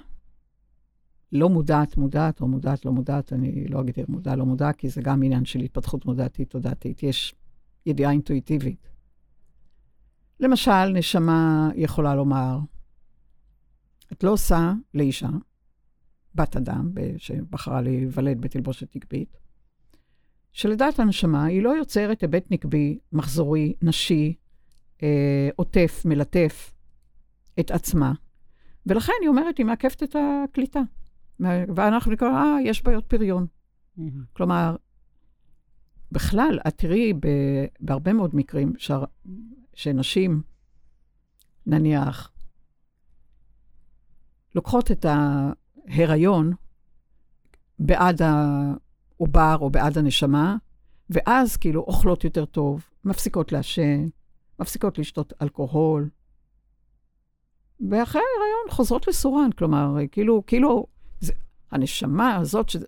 לא 1.33 1.49
מודעת, 1.49 1.97
מודעת 1.97 2.41
או 2.41 2.49
מודעת, 2.49 2.85
לא 2.85 2.93
מודעת, 2.93 3.33
אני 3.33 3.69
לא 3.69 3.81
אגדיר 3.81 4.07
מודע, 4.09 4.37
לא 4.37 4.47
מודע, 4.47 4.73
כי 4.73 4.89
זה 4.89 5.03
גם 5.03 5.23
עניין 5.23 5.45
של 5.45 5.61
התפתחות 5.61 6.07
מודעתית, 6.07 6.51
תודעתית. 6.51 7.03
יש 7.03 7.35
ידיעה 7.87 8.11
אינטואיטיבית. 8.11 8.94
למשל, 10.41 10.87
נשמה 10.87 11.71
יכולה 11.75 12.15
לומר, 12.15 12.59
את 14.13 14.25
לא 14.25 14.31
עושה 14.31 14.73
לאישה, 14.95 15.29
בת 16.35 16.57
אדם, 16.57 16.91
שבחרה 17.17 17.81
להיוולד 17.81 18.41
בתלבושת 18.41 18.97
נקבית, 18.97 19.37
שלדעת 20.53 20.99
הנשמה 20.99 21.45
היא 21.45 21.63
לא 21.63 21.71
יוצרת 21.71 22.21
היבט 22.21 22.51
נקבי, 22.51 22.99
מחזורי, 23.13 23.75
נשי, 23.83 24.35
אה, 25.03 25.49
עוטף, 25.57 26.03
מלטף 26.05 26.73
את 27.61 27.71
עצמה. 27.71 28.13
ולכן 28.87 29.13
היא 29.21 29.29
אומרת, 29.29 29.59
היא 29.59 29.67
מעכבת 29.67 30.03
את 30.03 30.17
הקליטה. 30.19 30.81
ואנחנו 31.41 32.13
נקרא, 32.13 32.29
אה, 32.29 32.57
יש 32.65 32.83
בעיות 32.83 33.07
פריון. 33.07 33.47
מהמם. 33.97 34.25
כלומר, 34.33 34.77
בכלל, 36.13 36.59
את 36.69 36.79
תראי 36.79 37.13
בהרבה 37.81 38.13
מאוד 38.13 38.37
מקרים 38.37 38.73
שנשים, 39.75 40.43
נניח, 41.67 42.31
לוקחות 44.55 44.91
את 44.91 45.07
ההיריון 45.09 46.53
בעד 47.79 48.23
העובר 48.23 49.57
או 49.61 49.71
בעד 49.71 49.99
הנשמה, 49.99 50.57
ואז 51.11 51.57
כאילו 51.57 51.81
אוכלות 51.81 52.25
יותר 52.25 52.45
טוב, 52.45 52.85
מפסיקות 53.05 53.53
לעשן, 53.53 54.09
מפסיקות 54.59 54.99
לשתות 54.99 55.33
אלכוהול, 55.43 56.11
ואחרי 57.91 58.23
ההיריון 58.23 58.71
חוזרות 58.71 59.09
לסורן. 59.09 59.53
כלומר, 59.53 59.95
כאילו, 60.13 60.43
כאילו, 60.47 60.87
זה, 61.21 61.33
הנשמה 61.71 62.37
הזאת, 62.37 62.69
שזה, 62.69 62.87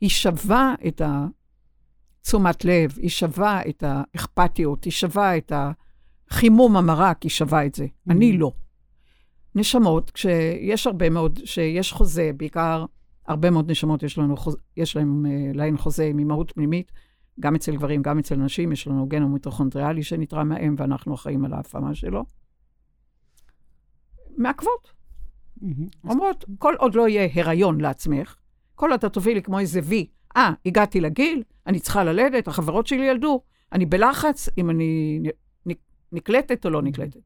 היא 0.00 0.10
שווה 0.10 0.74
את 0.86 1.02
התשומת 1.04 2.64
לב, 2.64 2.94
היא 2.96 3.10
שווה 3.10 3.60
את 3.68 3.84
האכפתיות, 3.86 4.84
היא 4.84 4.92
שווה 4.92 5.36
את 5.36 5.52
החימום 6.30 6.76
המרק, 6.76 7.22
היא 7.22 7.30
שווה 7.30 7.66
את 7.66 7.74
זה. 7.74 7.84
Mm. 7.84 8.12
אני 8.12 8.38
לא. 8.38 8.52
נשמות, 9.54 10.10
כשיש 10.10 10.86
הרבה 10.86 11.10
מאוד, 11.10 11.40
שיש 11.44 11.92
חוזה, 11.92 12.30
בעיקר 12.36 12.84
הרבה 13.26 13.50
מאוד 13.50 13.70
נשמות 13.70 14.02
יש 14.02 14.18
לנו, 14.18 14.34
יש 14.76 14.96
להם, 14.96 15.26
אה, 15.26 15.50
להן 15.54 15.76
חוזה 15.76 16.04
עם 16.04 16.18
אימהות 16.18 16.52
פנימית, 16.52 16.92
גם 17.40 17.54
אצל 17.54 17.76
גברים, 17.76 18.02
גם 18.02 18.18
אצל 18.18 18.36
נשים, 18.36 18.72
יש 18.72 18.86
לנו 18.86 19.06
גנום 19.06 19.32
מיטוכונדריאלי 19.32 20.02
שנתרם 20.02 20.48
מהאם, 20.48 20.74
ואנחנו 20.78 21.14
אחראים 21.14 21.44
על 21.44 21.52
ההפעמה 21.52 21.94
שלו. 21.94 22.24
מעכבות. 24.36 24.92
אז 26.04 26.10
אומרות, 26.10 26.44
כל 26.58 26.74
עוד 26.78 26.94
לא 26.94 27.08
יהיה 27.08 27.28
הריון 27.34 27.80
לעצמך, 27.80 28.36
כל 28.74 28.90
עוד 28.90 29.04
את 29.04 29.12
תובילי 29.12 29.42
כמו 29.42 29.58
איזה 29.58 29.80
וי, 29.84 30.06
אה, 30.36 30.52
הגעתי 30.66 31.00
לגיל, 31.00 31.42
אני 31.66 31.80
צריכה 31.80 32.04
ללדת, 32.04 32.48
החברות 32.48 32.86
שלי 32.86 33.04
ילדו, 33.04 33.42
אני 33.72 33.86
בלחץ 33.86 34.48
אם 34.58 34.70
אני 34.70 35.20
נקלטת 36.12 36.64
או 36.64 36.70
לא 36.70 36.82
נקלטת. 36.82 37.20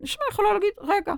נשמע 0.00 0.24
יכולה 0.30 0.52
להגיד, 0.52 0.72
רגע, 0.80 1.14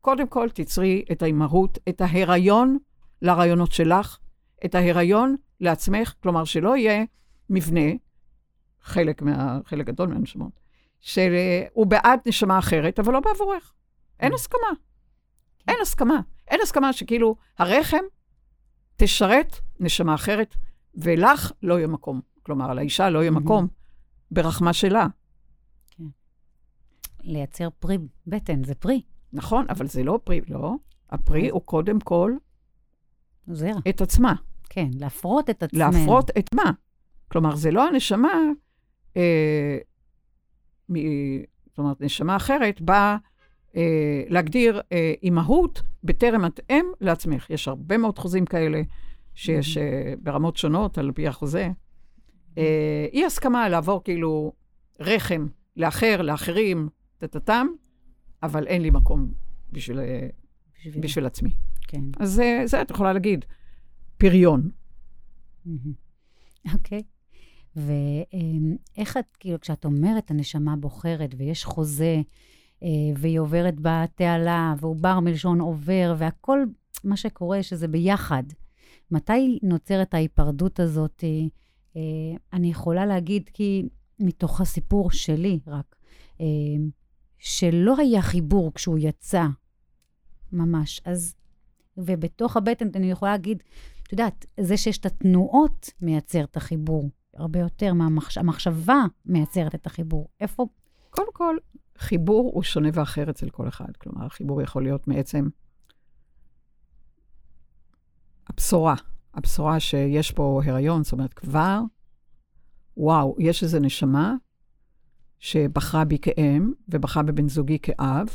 קודם 0.00 0.28
כל 0.28 0.48
תצרי 0.50 1.04
את 1.12 1.22
האימהות, 1.22 1.78
את 1.88 2.00
ההיריון 2.00 2.78
לרעיונות 3.22 3.72
שלך, 3.72 4.18
את 4.64 4.74
ההיריון 4.74 5.36
לעצמך, 5.60 6.14
כלומר 6.22 6.44
שלא 6.44 6.76
יהיה 6.76 7.04
מבנה, 7.50 7.90
חלק, 8.80 9.22
מה, 9.22 9.58
חלק 9.64 9.86
גדול 9.86 10.08
מהנשמות, 10.08 10.60
שהוא 11.00 11.86
בעד 11.86 12.20
נשמה 12.26 12.58
אחרת, 12.58 12.98
אבל 12.98 13.12
לא 13.12 13.20
בעבורך. 13.20 13.72
אין 14.20 14.32
הסכמה. 14.34 14.68
אין 15.68 15.76
הסכמה. 15.82 16.20
אין 16.48 16.60
הסכמה 16.62 16.92
שכאילו 16.92 17.36
הרחם 17.58 18.02
תשרת 18.96 19.60
נשמה 19.80 20.14
אחרת 20.14 20.56
ולך 20.94 21.52
לא 21.62 21.74
יהיה 21.74 21.86
מקום. 21.86 22.20
כלומר, 22.42 22.74
לאישה 22.74 23.10
לא 23.10 23.18
יהיה 23.18 23.30
מקום 23.30 23.66
ברחמה 24.30 24.72
שלה. 24.72 25.06
לייצר 27.22 27.68
פרי 27.78 27.98
בטן, 28.26 28.64
זה 28.64 28.74
פרי. 28.74 29.02
נכון, 29.32 29.66
אבל 29.68 29.86
זה 29.86 30.02
לא 30.02 30.18
פרי, 30.24 30.40
לא. 30.48 30.74
הפרי 31.10 31.48
הוא 31.48 31.62
קודם 31.62 32.00
כל 32.00 32.32
זרע. 33.46 33.80
את 33.88 34.00
עצמה. 34.00 34.34
כן, 34.68 34.88
להפרות 34.98 35.50
את 35.50 35.62
עצמנו. 35.62 35.92
להפרות 35.92 36.30
את 36.38 36.54
מה? 36.54 36.70
כלומר, 37.28 37.56
זה 37.56 37.70
לא 37.70 37.88
הנשמה, 37.88 38.34
אה, 39.16 39.78
מ, 40.88 40.94
זאת 41.66 41.78
אומרת, 41.78 42.00
נשמה 42.00 42.36
אחרת 42.36 42.80
באה 42.80 43.16
אה, 43.76 44.22
להגדיר 44.28 44.80
אה, 44.92 45.14
אימהות 45.22 45.82
בטרם 46.04 46.44
את 46.44 46.60
אם 46.70 46.86
לעצמך. 47.00 47.50
יש 47.50 47.68
הרבה 47.68 47.98
מאוד 47.98 48.18
חוזים 48.18 48.44
כאלה 48.46 48.82
שיש 49.34 49.76
אה, 49.76 50.14
ברמות 50.22 50.56
שונות 50.56 50.98
על 50.98 51.12
פי 51.14 51.28
החוזה. 51.28 51.68
אה, 52.58 53.06
אי 53.12 53.24
הסכמה 53.24 53.68
לעבור 53.68 54.04
כאילו 54.04 54.52
רחם 55.00 55.46
לאחר, 55.76 56.22
לאחרים, 56.22 56.88
טטטם, 57.26 57.66
אבל 58.42 58.66
אין 58.66 58.82
לי 58.82 58.90
מקום 58.90 59.32
בשביל, 59.72 60.00
אה, 60.00 60.28
בשביל... 60.78 61.02
בשביל 61.02 61.26
עצמי. 61.26 61.54
כן. 61.88 62.04
אז 62.20 62.32
זה, 62.32 62.62
זה 62.64 62.82
את 62.82 62.90
יכולה 62.90 63.12
להגיד, 63.12 63.44
פריון. 64.18 64.70
אוקיי. 66.74 67.02
ואיך 67.76 69.16
את, 69.16 69.36
כאילו, 69.40 69.60
כשאת 69.60 69.84
אומרת 69.84 70.30
הנשמה 70.30 70.76
בוחרת 70.76 71.34
ויש 71.36 71.64
חוזה, 71.64 72.20
אה, 72.82 72.88
והיא 73.16 73.40
עוברת 73.40 73.74
בתעלה, 73.80 74.74
ועובר 74.80 75.20
מלשון 75.20 75.60
עובר, 75.60 76.14
והכל, 76.18 76.64
מה 77.04 77.16
שקורה, 77.16 77.62
שזה 77.62 77.88
ביחד. 77.88 78.42
מתי 79.10 79.58
נוצרת 79.62 80.14
ההיפרדות 80.14 80.80
הזאת? 80.80 81.24
אה, 81.96 82.00
אני 82.52 82.70
יכולה 82.70 83.06
להגיד, 83.06 83.50
כי 83.52 83.88
מתוך 84.18 84.60
הסיפור 84.60 85.10
שלי 85.10 85.58
רק, 85.66 85.96
שלא 87.42 87.94
היה 87.98 88.22
חיבור 88.22 88.74
כשהוא 88.74 88.98
יצא, 89.00 89.44
ממש. 90.52 91.00
אז, 91.04 91.34
ובתוך 91.96 92.56
הבטן 92.56 92.88
אני 92.94 93.10
יכולה 93.10 93.32
להגיד, 93.32 93.62
את 94.02 94.12
יודעת, 94.12 94.46
זה 94.60 94.76
שיש 94.76 94.98
את 94.98 95.06
התנועות 95.06 95.90
מייצר 96.00 96.44
את 96.44 96.56
החיבור, 96.56 97.10
הרבה 97.36 97.58
יותר 97.58 97.94
מהמחשבה 97.94 99.04
מייצרת 99.26 99.74
את 99.74 99.86
החיבור. 99.86 100.28
איפה? 100.40 100.66
קודם 101.10 101.32
כל, 101.32 101.56
חיבור 101.98 102.50
הוא 102.54 102.62
שונה 102.62 102.88
ואחר 102.92 103.30
אצל 103.30 103.50
כל 103.50 103.68
אחד. 103.68 103.96
כלומר, 103.96 104.26
החיבור 104.26 104.62
יכול 104.62 104.82
להיות 104.82 105.08
מעצם 105.08 105.48
הבשורה, 108.48 108.94
הבשורה 109.34 109.80
שיש 109.80 110.30
פה 110.30 110.60
הריון, 110.64 111.04
זאת 111.04 111.12
אומרת, 111.12 111.34
כבר, 111.34 111.80
וואו, 112.96 113.36
יש 113.38 113.62
איזו 113.62 113.78
נשמה 113.78 114.34
שבחרה 115.42 116.04
בי 116.04 116.18
כאם 116.18 116.72
ובחרה 116.88 117.22
בבן 117.22 117.48
זוגי 117.48 117.78
כאב, 117.78 118.26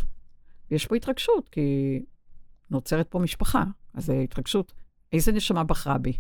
ויש 0.72 0.86
פה 0.86 0.96
התרגשות, 0.96 1.50
כי 1.50 2.00
נוצרת 2.70 3.08
פה 3.10 3.20
משפחה, 3.20 3.64
אז 3.94 4.06
זו 4.06 4.14
התרגשות. 4.14 4.74
איזה 5.14 5.32
נשמה 5.32 5.64
בחרה 5.64 5.98
בי? 5.98 6.18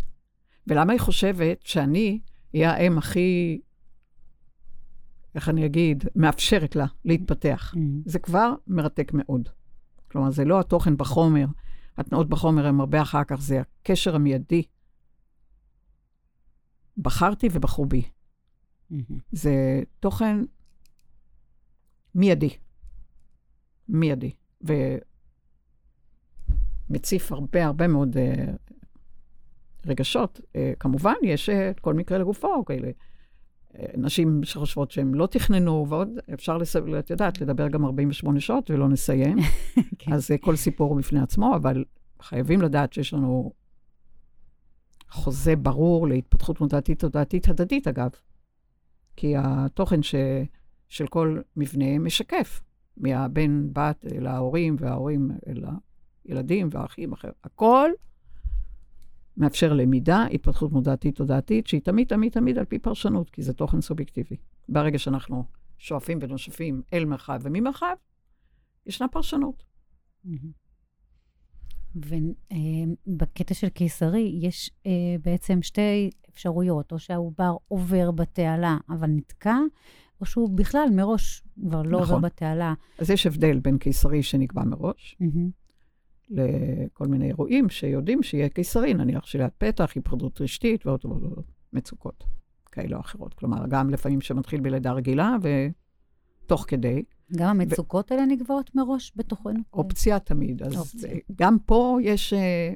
ולמה 0.67 0.94
היא 0.94 1.00
חושבת 1.00 1.62
שאני 1.62 2.20
אהיה 2.56 2.72
האם 2.72 2.98
הכי, 2.98 3.62
איך 5.36 5.50
אני 5.50 5.65
אגיד, 5.65 6.03
מאפשרת 6.15 6.75
לה 6.75 6.86
להתפתח? 7.06 7.74
Mm-hmm. 7.75 7.79
זה 8.06 8.20
כבר 8.20 8.53
מרתק 8.67 9.12
מאוד. 9.13 9.50
כלומר, 10.08 10.32
זה 10.32 10.46
לא 10.46 10.60
התוכן 10.60 10.98
בחומר, 10.98 11.46
התנועות 11.98 12.29
בחומר 12.29 12.67
הן 12.67 12.79
הרבה 12.79 13.01
אחר 13.01 13.24
כך, 13.24 13.41
זה 13.41 13.62
הקשר 13.62 14.15
המיידי. 14.15 14.63
בחרתי 16.98 17.48
ובחרו 17.51 17.86
בי. 17.86 18.01
Mm-hmm. 18.91 19.13
זה 19.32 19.84
תוכן 20.00 20.38
מיידי. 22.18 22.50
מיידי. 23.90 24.32
ומציף 26.90 27.32
הרבה 27.32 27.66
הרבה 27.66 27.88
מאוד 27.88 28.18
uh, 28.18 28.20
רגשות. 29.86 30.40
Uh, 30.40 30.58
כמובן, 30.80 31.14
יש 31.24 31.50
uh, 31.50 31.53
כל 31.82 31.94
מקרה 31.94 32.18
לגופו, 32.18 32.66
כאלה. 32.66 32.88
Uh, 33.74 33.77
נשים 33.98 34.44
שחושבות 34.44 34.92
שהן 34.92 35.14
לא 35.14 35.27
תכננו, 35.27 35.86
ועוד 35.90 36.10
אפשר, 36.34 36.58
לס... 36.58 36.75
את 37.00 37.10
יודעת, 37.10 37.42
לדבר 37.42 37.68
גם 37.68 37.86
48 37.86 38.40
שעות 38.40 38.72
ולא 38.72 38.90
נסיים. 38.90 39.38
כן. 40.00 40.14
אז 40.14 40.32
uh, 40.32 40.38
כל 40.42 40.56
סיפור 40.56 40.90
הוא 40.90 40.98
בפני 40.98 41.20
עצמו, 41.20 41.56
אבל 41.56 41.86
חייבים 42.22 42.62
לדעת 42.62 42.94
שיש 42.94 43.14
לנו 43.14 43.51
חוזה 45.10 45.56
ברור 45.56 46.08
להתפתחות 46.08 46.62
מודעתית 46.62 47.00
תודעתית 47.00 47.50
הדדית, 47.50 47.88
אגב. 47.88 48.10
כי 49.16 49.34
התוכן 49.38 50.03
ש... 50.03 50.16
של 50.90 51.08
כל 51.08 51.42
מבנה 51.56 52.00
משקף, 52.00 52.62
מהבן, 52.98 53.74
בת, 53.74 54.06
אל 54.12 54.28
ההורים, 54.28 54.76
וההורים 54.80 55.32
אל 55.48 55.64
הילדים 56.26 56.70
והאחים, 56.72 57.14
אחר. 57.14 57.32
הכל 57.44 57.92
מאפשר 59.38 59.74
למידה, 59.74 60.26
התפתחות 60.34 60.72
מודעתית 60.72 61.16
תודעתית, 61.16 61.68
שהיא 61.68 61.82
תמיד, 61.82 62.08
תמיד, 62.08 62.32
תמיד 62.32 62.58
על 62.58 62.66
פי 62.66 62.80
פרשנות, 62.80 63.30
כי 63.30 63.42
זה 63.42 63.54
תוכן 63.54 63.82
סובייקטיבי. 63.82 64.36
ברגע 64.70 65.00
שאנחנו 65.00 65.44
שואפים 65.78 66.20
ונושפים 66.22 66.82
אל 66.94 67.06
מרחב 67.06 67.40
וממרחב, 67.44 67.96
ישנה 68.86 69.08
פרשנות. 69.08 69.64
ובקטע 71.96 73.54
של 73.54 73.70
קיסרי 73.70 74.40
יש 74.42 74.72
אה, 74.86 74.92
בעצם 75.22 75.62
שתי 75.62 76.10
אפשרויות, 76.30 76.92
או 76.92 77.00
שהעובר 77.00 77.56
עובר 77.68 78.12
בתעלה 78.12 78.78
אבל 78.90 79.08
נתקע, 79.08 79.58
או 80.22 80.25
שהוא 80.25 80.50
בכלל 80.50 80.90
מראש 80.92 81.44
כבר 81.68 81.82
לא 81.82 82.01
נכון. 82.01 82.16
עובר 82.16 82.27
בתעלה. 82.27 82.74
אז 83.00 83.10
יש 83.10 83.27
הבדל 83.27 83.60
בין 83.60 83.77
קיסרי 83.77 84.24
שנקבע 84.24 84.64
מראש, 84.64 85.18
מהמם. 85.20 85.50
לכל 86.30 87.08
מיני 87.08 87.27
אירועים 87.27 87.70
שיודעים 87.70 88.24
שיהיה 88.24 88.50
קיסרי, 88.50 88.94
נניח 88.94 89.25
שליד 89.25 89.50
פתח, 89.58 89.92
היפרדות 89.96 90.42
רשתית 90.42 90.86
ועוד 90.86 91.06
ועוד 91.06 91.44
מצוקות 91.74 92.24
כאלה 92.72 92.96
או 92.96 93.01
אחרות. 93.01 93.34
כלומר, 93.34 93.68
גם 93.70 93.90
לפעמים 93.90 94.22
שמתחיל 94.22 94.62
בלידה 94.62 94.92
רגילה 94.92 95.38
ותוך 96.44 96.66
כדי, 96.68 97.03
גם 97.36 97.50
המצוקות 97.50 98.12
האלה 98.12 98.25
נקבעות 98.25 98.75
מראש 98.75 99.12
בתוכנו. 99.16 99.60
אופציה 99.74 100.20
תמיד. 100.20 100.64
אז 100.64 100.75
אופציה. 100.77 101.14
גם 101.36 101.58
פה 101.66 101.98
יש 102.01 102.34
אה, 102.34 102.74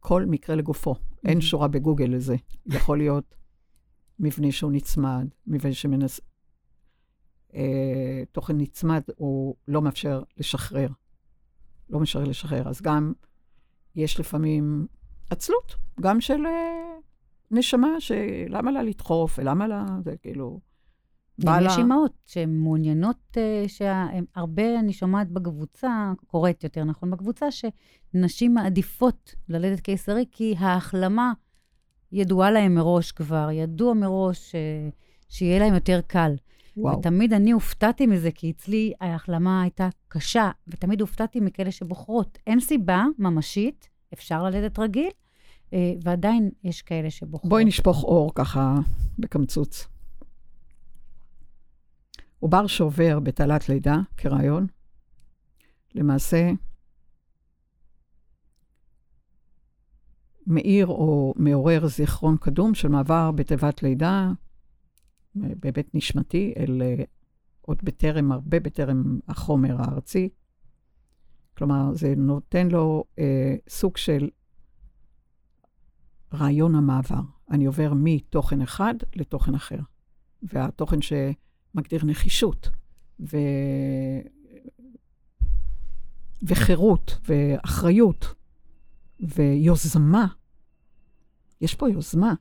כל 0.00 0.24
מקרה 0.26 0.56
לגופו. 0.56 0.94
אין 1.24 1.38
Mhm. 1.38 1.40
שורה 1.40 1.68
בגוגל 1.68 2.04
לזה. 2.04 2.36
יכול 2.66 2.98
להיות 2.98 3.34
מבנה 4.18 4.52
שהוא 4.52 4.72
נצמד, 4.72 5.26
מבנה 5.46 5.72
שמנס... 5.72 6.20
אה, 7.54 8.22
תוכן 8.32 8.56
נצמד, 8.58 9.02
הוא 9.16 9.54
לא 9.68 9.82
מאפשר 9.82 10.22
לשחרר. 10.36 10.88
לא 11.90 11.98
מאפשר 12.00 12.24
לשחרר. 12.24 12.68
אז 12.68 12.80
גם 12.82 13.12
יש 13.96 14.20
לפעמים 14.20 14.86
עצלות, 15.30 15.74
גם 16.00 16.20
של 16.20 16.46
אה, 16.46 16.82
נשמה, 17.50 17.88
שלמה 17.98 18.70
לה 18.70 18.82
לדחוף, 18.82 19.38
ולמה 19.38 19.66
לה, 19.68 19.86
זה 20.04 20.16
כאילו... 20.16 20.60
בא 21.38 21.56
גם 21.56 21.62
לה- 21.62 21.70
יש 21.72 21.78
אימהות 21.78 22.12
שהן 22.26 22.56
מעוניינות, 22.56 23.16
אה, 23.36 23.64
שהן- 23.68 24.24
הרבה, 24.34 24.78
אני 24.80 24.92
שומעת 24.92 25.30
בקבוצה, 25.30 26.12
קוראת 26.26 26.64
יותר 26.64 26.84
נכון 26.84 27.10
בקבוצה, 27.10 27.46
שנשים 27.50 28.54
מעדיפות 28.54 29.34
ללדת 29.48 29.80
קיסרי, 29.80 30.24
כי 30.30 30.54
ההחלמה 30.58 31.32
ידועה 32.12 32.50
להן 32.50 32.74
מראש 32.74 33.12
כבר, 33.12 33.48
ידוע 33.52 33.94
מראש 33.94 34.54
אה, 34.54 34.60
שיהיה 35.28 35.58
להן 35.58 35.74
יותר 35.74 36.00
קל. 36.06 36.34
וואו. 36.76 36.98
ותמיד 36.98 37.32
אני 37.32 37.50
הופתעתי 37.50 38.06
מזה, 38.06 38.30
כי 38.30 38.50
אצלי 38.50 38.92
ההחלמה 39.00 39.62
הייתה 39.62 39.88
קשה, 40.08 40.50
ותמיד 40.68 41.00
הופתעתי 41.00 41.40
מכאלה 41.40 41.70
שבוחרות. 41.70 42.38
אין 42.46 42.60
סיבה 42.60 43.04
ממשית, 43.18 43.88
אפשר 44.12 44.42
ללדת 44.42 44.78
רגיל, 44.78 45.10
אה, 45.72 45.92
ועדיין 46.02 46.50
יש 46.64 46.82
כאלה 46.82 47.10
שבוחרות. 47.10 47.50
בואי 47.50 47.64
נשפוך 47.64 48.04
אור 48.04 48.32
ככה 48.34 48.74
בקמצוץ. 49.18 49.88
עובר 52.40 52.66
שעובר 52.66 53.20
בתעלת 53.20 53.68
לידה 53.68 53.96
כרעיון, 54.16 54.66
למעשה 55.94 56.50
מאיר 60.46 60.86
או 60.86 61.34
מעורר 61.36 61.86
זיכרון 61.86 62.36
קדום 62.36 62.74
של 62.74 62.88
מעבר 62.88 63.30
בתיבת 63.30 63.82
לידה, 63.82 64.32
בהיבט 65.34 65.86
נשמתי, 65.94 66.54
אל 66.56 66.82
עוד 67.60 67.78
בטרם, 67.82 68.32
הרבה 68.32 68.60
בטרם 68.60 69.18
החומר 69.28 69.76
הארצי. 69.78 70.28
כלומר, 71.56 71.94
זה 71.94 72.14
נותן 72.16 72.68
לו 72.68 73.04
אה, 73.18 73.54
סוג 73.68 73.96
של 73.96 74.28
רעיון 76.34 76.74
המעבר. 76.74 77.20
אני 77.50 77.64
עובר 77.64 77.92
מתוכן 77.96 78.62
אחד 78.62 78.94
לתוכן 79.16 79.54
אחר. 79.54 79.78
והתוכן 80.42 80.98
שמגדיר 81.02 82.04
נחישות, 82.04 82.70
ו... 83.20 83.36
וחירות, 86.42 87.18
ואחריות, 87.28 88.34
ויוזמה, 89.22 90.26
יש 91.60 91.74
פה 91.74 91.90
יוזמה. 91.90 92.34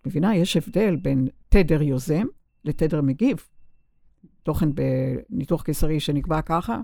את 0.00 0.06
מבינה? 0.06 0.36
יש 0.36 0.56
הבדל 0.56 0.96
בין 0.96 1.28
תדר 1.48 1.82
יוזם 1.82 2.26
לתדר 2.64 3.00
מגיב. 3.00 3.46
תוכן 4.42 4.68
בניתוח 4.74 5.62
קיסרי 5.62 6.00
שנקבע 6.00 6.42
ככה, 6.42 6.80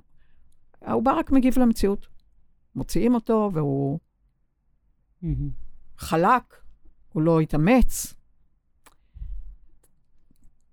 העובר 0.83 1.19
רק 1.19 1.31
מגיב 1.31 1.59
למציאות. 1.59 2.07
מוציאים 2.75 3.15
אותו 3.15 3.51
והוא 3.55 3.99
חלק, 5.99 6.63
הוא 7.13 7.23
לא 7.23 7.41
התאמץ. 7.41 8.15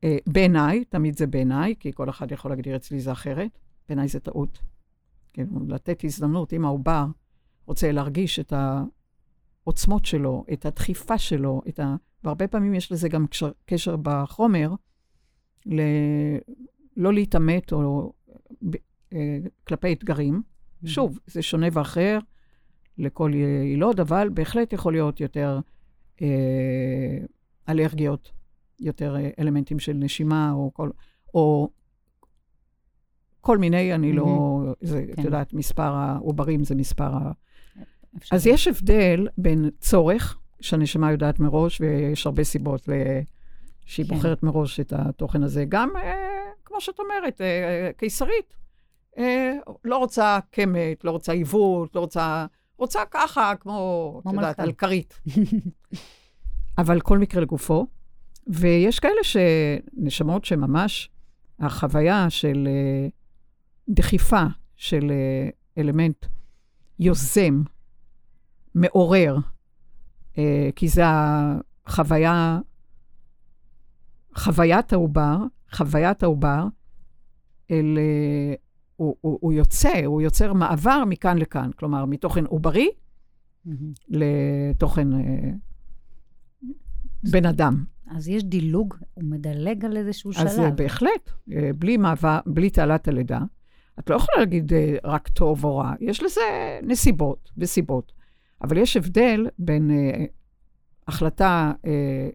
אה, 0.03 0.17
בעיניי, 0.27 0.85
תמיד 0.85 1.17
זה 1.17 1.27
בעיניי, 1.27 1.75
כי 1.79 1.93
כל 1.93 2.09
אחד 2.09 2.31
יכול 2.31 2.51
להגדיר 2.51 2.75
אצלי 2.75 2.99
זה 2.99 3.11
אחרת, 3.11 3.59
בעיניי 3.87 4.07
זה 4.07 4.19
טעות. 4.19 4.59
כאילו, 5.33 5.59
לתת 5.67 6.03
הזדמנות, 6.03 6.53
אם 6.53 6.65
העובר 6.65 7.05
רוצה 7.65 7.91
להרגיש 7.91 8.39
את 8.39 8.53
העוצמות 9.63 10.05
שלו, 10.05 10.45
את 10.53 10.65
הדחיפה 10.65 11.17
שלו, 11.17 11.61
את 11.69 11.79
ה... 11.79 11.95
והרבה 12.23 12.47
פעמים 12.47 12.73
יש 12.73 12.91
לזה 12.91 13.09
גם 13.09 13.27
קשר, 13.27 13.51
קשר 13.65 13.95
בחומר, 14.01 14.73
ל... 15.65 15.81
לא 16.97 17.13
להתעמת 17.13 17.71
או 17.71 18.13
אה, 19.13 19.37
כלפי 19.63 19.93
אתגרים. 19.93 20.41
Mm-hmm. 20.41 20.87
שוב, 20.87 21.19
זה 21.25 21.41
שונה 21.41 21.67
ואחר 21.73 22.19
לכל 22.97 23.31
יילוד, 23.33 23.99
אבל 23.99 24.29
בהחלט 24.33 24.73
יכול 24.73 24.93
להיות 24.93 25.19
יותר 25.19 25.59
אה, 26.21 27.17
אלרגיות, 27.69 28.31
יותר 28.79 29.15
אה, 29.15 29.29
אלמנטים 29.39 29.79
של 29.79 29.93
נשימה, 29.93 30.51
או 30.51 30.71
כל, 30.73 30.89
או 31.33 31.69
כל 33.41 33.57
מיני, 33.57 33.95
אני 33.95 34.11
mm-hmm. 34.11 34.15
לא, 34.15 34.59
זה, 34.81 35.05
כן. 35.07 35.21
את 35.21 35.25
יודעת, 35.25 35.53
מספר 35.53 35.93
העוברים 35.93 36.63
זה 36.63 36.75
מספר 36.75 37.11
ה... 38.15 38.35
אז 38.35 38.47
יש 38.47 38.67
הבדל 38.67 39.27
בין 39.37 39.69
צורך, 39.79 40.37
שהנשמה 40.61 41.11
יודעת 41.11 41.39
מראש, 41.39 41.81
ויש 41.81 42.25
הרבה 42.25 42.43
סיבות. 42.43 42.89
שהיא 43.85 44.05
כן. 44.05 44.15
בוחרת 44.15 44.43
מראש 44.43 44.79
את 44.79 44.93
התוכן 44.93 45.43
הזה. 45.43 45.65
גם, 45.69 45.89
אה, 45.95 46.15
כמו 46.65 46.81
שאת 46.81 46.99
אומרת, 46.99 47.41
אה, 47.41 47.91
קיסרית. 47.97 48.55
אה, 49.17 49.53
לא 49.85 49.97
רוצה 49.97 50.39
קמת, 50.51 51.03
לא 51.03 51.11
רוצה 51.11 51.31
עיוות, 51.31 51.95
לא 51.95 51.99
רוצה... 51.99 52.45
רוצה 52.77 53.01
ככה, 53.11 53.53
כמו, 53.59 54.21
את 54.27 54.33
יודעת, 54.33 54.59
על 54.59 54.71
כרית. 54.71 55.19
אבל 56.77 57.01
כל 57.01 57.17
מקרה 57.17 57.41
לגופו. 57.41 57.87
ויש 58.47 58.99
כאלה 58.99 59.23
שנשמות 59.23 60.45
שממש 60.45 61.09
החוויה 61.59 62.29
של 62.29 62.67
אה, 62.67 63.07
דחיפה 63.89 64.43
של 64.75 65.11
אה, 65.11 65.49
אלמנט 65.77 66.25
יוזם, 66.99 67.61
מעורר, 68.75 69.37
אה, 70.37 70.69
כי 70.75 70.87
זה 70.87 71.03
החוויה, 71.05 72.59
חוויית 74.35 74.93
העובר, 74.93 75.37
חוויית 75.71 76.23
העובר, 76.23 76.65
אל, 77.71 77.97
הוא, 78.95 79.15
הוא, 79.21 79.37
הוא 79.41 79.53
יוצא, 79.53 80.05
הוא 80.05 80.21
יוצר 80.21 80.53
מעבר 80.53 81.03
מכאן 81.05 81.37
לכאן. 81.37 81.71
כלומר, 81.75 82.05
מתוכן 82.05 82.45
עוברי 82.45 82.89
mm-hmm. 83.67 83.71
לתוכן 84.09 85.13
אה, 85.13 85.51
בן 87.23 87.45
אדם. 87.45 87.83
אז 88.15 88.27
יש 88.27 88.43
דילוג, 88.43 88.95
הוא 89.13 89.23
מדלג 89.23 89.85
על 89.85 89.97
איזשהו 89.97 90.33
שלב. 90.33 90.45
אז 90.45 90.59
אה, 90.59 90.71
בהחלט, 90.71 91.31
אה, 91.51 91.69
בלי 91.77 91.97
מעבר, 91.97 92.39
בלי 92.45 92.69
תעלת 92.69 93.07
הלידה. 93.07 93.39
את 93.99 94.09
לא 94.09 94.15
יכולה 94.15 94.37
להגיד 94.39 94.73
אה, 94.73 94.95
רק 95.03 95.27
טוב 95.27 95.63
או 95.63 95.77
רע, 95.77 95.93
יש 95.99 96.23
לזה 96.23 96.41
נסיבות 96.83 97.51
וסיבות. 97.57 98.11
אבל 98.63 98.77
יש 98.77 98.97
הבדל 98.97 99.47
בין 99.59 99.91
אה, 99.91 100.25
החלטה 101.07 101.71
אה, 101.85 102.29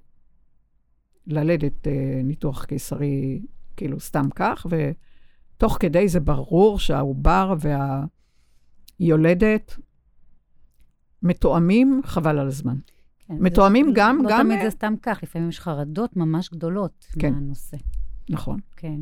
ללדת 1.27 1.87
אה, 1.87 2.21
ניתוח 2.25 2.65
קיסרי, 2.65 3.43
כאילו 3.77 4.01
סתם 4.01 4.29
כך, 4.35 4.67
ותוך 4.71 5.77
כדי 5.81 6.09
זה 6.09 6.21
ברור 6.21 6.79
שהעובר 6.79 7.55
והיולדת 9.01 9.77
מתואמים, 11.23 12.01
חבל 12.05 12.39
על 12.39 12.47
הזמן. 12.47 12.77
כן, 13.29 13.35
מתואמים 13.41 13.87
זה, 13.87 13.93
גם, 13.95 14.19
לא 14.23 14.31
גם... 14.31 14.49
לא 14.49 14.55
תמיד 14.55 14.65
זה 14.65 14.71
סתם 14.71 14.95
כך, 15.03 15.19
לפעמים 15.23 15.49
יש 15.49 15.61
חרדות 15.61 16.17
ממש 16.17 16.51
גדולות 16.51 17.07
כן. 17.19 17.33
מהנושא. 17.33 17.77
נכון. 18.31 18.61
כן. 18.77 19.01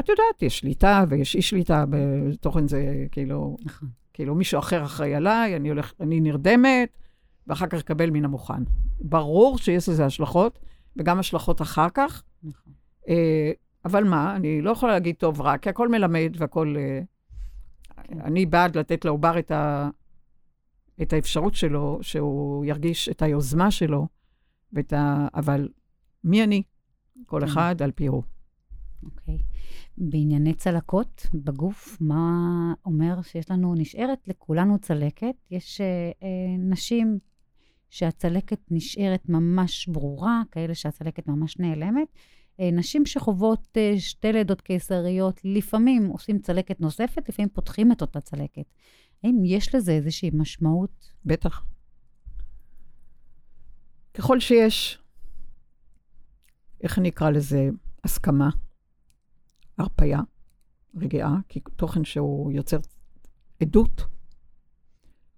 את 0.00 0.08
יודעת, 0.08 0.42
יש 0.42 0.58
שליטה 0.58 1.04
ויש 1.08 1.36
אי 1.36 1.42
שליטה 1.42 1.84
בתוכן 1.90 2.68
זה, 2.68 3.06
כאילו... 3.10 3.56
נכון. 3.64 3.88
כאילו, 4.12 4.34
מישהו 4.34 4.58
אחר 4.58 4.84
אחראי 4.84 5.14
עליי, 5.14 5.56
אני, 5.56 5.68
הולך, 5.68 5.92
אני 6.00 6.20
נרדמת, 6.20 6.98
ואחר 7.46 7.66
כך 7.66 7.78
אקבל 7.78 8.10
מן 8.10 8.24
המוכן. 8.24 8.62
ברור 9.00 9.58
שיש 9.58 9.88
לזה 9.88 10.06
השלכות, 10.06 10.58
וגם 10.96 11.18
השלכות 11.18 11.62
אחר 11.62 11.88
כך. 11.94 12.22
נכון. 12.42 12.72
אה, 13.08 13.52
אבל 13.84 14.04
מה, 14.04 14.36
אני 14.36 14.62
לא 14.62 14.70
יכולה 14.70 14.92
להגיד 14.92 15.14
טוב, 15.18 15.40
רע, 15.40 15.58
כי 15.58 15.68
הכל 15.68 15.88
מלמד 15.88 16.32
והכל... 16.36 16.74
אה, 16.78 17.00
כן. 18.04 18.20
אני 18.20 18.46
בעד 18.46 18.78
לתת 18.78 19.04
לעובר 19.04 19.38
את, 19.38 19.50
ה, 19.50 19.88
את 21.02 21.12
האפשרות 21.12 21.54
שלו, 21.54 21.98
שהוא 22.02 22.64
ירגיש 22.64 23.08
את 23.08 23.22
היוזמה 23.22 23.70
שלו, 23.70 24.06
ואת 24.72 24.92
ה, 24.92 25.28
אבל 25.34 25.68
מי 26.24 26.44
אני? 26.44 26.62
כל 27.26 27.40
כן. 27.40 27.46
אחד 27.46 27.82
על 27.82 27.90
פי 27.90 28.06
הוא. 28.06 28.22
אוקיי. 29.04 29.38
בענייני 29.98 30.54
צלקות 30.54 31.26
בגוף, 31.34 31.96
מה 32.00 32.72
אומר 32.84 33.22
שיש 33.22 33.50
לנו, 33.50 33.74
נשארת 33.74 34.28
לכולנו 34.28 34.78
צלקת. 34.78 35.34
יש 35.50 35.80
אה, 35.80 35.86
אה, 36.22 36.56
נשים 36.58 37.18
שהצלקת 37.90 38.60
נשארת 38.70 39.28
ממש 39.28 39.86
ברורה, 39.86 40.42
כאלה 40.50 40.74
שהצלקת 40.74 41.26
ממש 41.26 41.58
נעלמת. 41.58 42.08
אה, 42.60 42.70
נשים 42.72 43.06
שחוות 43.06 43.68
אה, 43.76 43.94
שתי 43.98 44.32
לידות 44.32 44.60
קיסריות, 44.60 45.40
לפעמים 45.44 46.06
עושים 46.06 46.38
צלקת 46.38 46.80
נוספת, 46.80 47.28
לפעמים 47.28 47.48
פותחים 47.48 47.92
את 47.92 48.00
אותה 48.00 48.20
צלקת. 48.20 48.64
האם 49.24 49.42
יש 49.44 49.74
לזה 49.74 49.92
איזושהי 49.92 50.30
משמעות? 50.34 51.12
בטח. 51.24 51.64
ככל 54.14 54.40
שיש, 54.40 54.98
איך 56.82 56.98
אני 56.98 57.08
אקרא 57.08 57.30
לזה, 57.30 57.68
הסכמה, 58.04 58.50
הרפייה, 59.80 60.20
רגיעה, 60.96 61.36
כי 61.48 61.60
תוכן 61.76 62.04
שהוא 62.04 62.52
יוצר 62.52 62.78
עדות, 63.62 64.06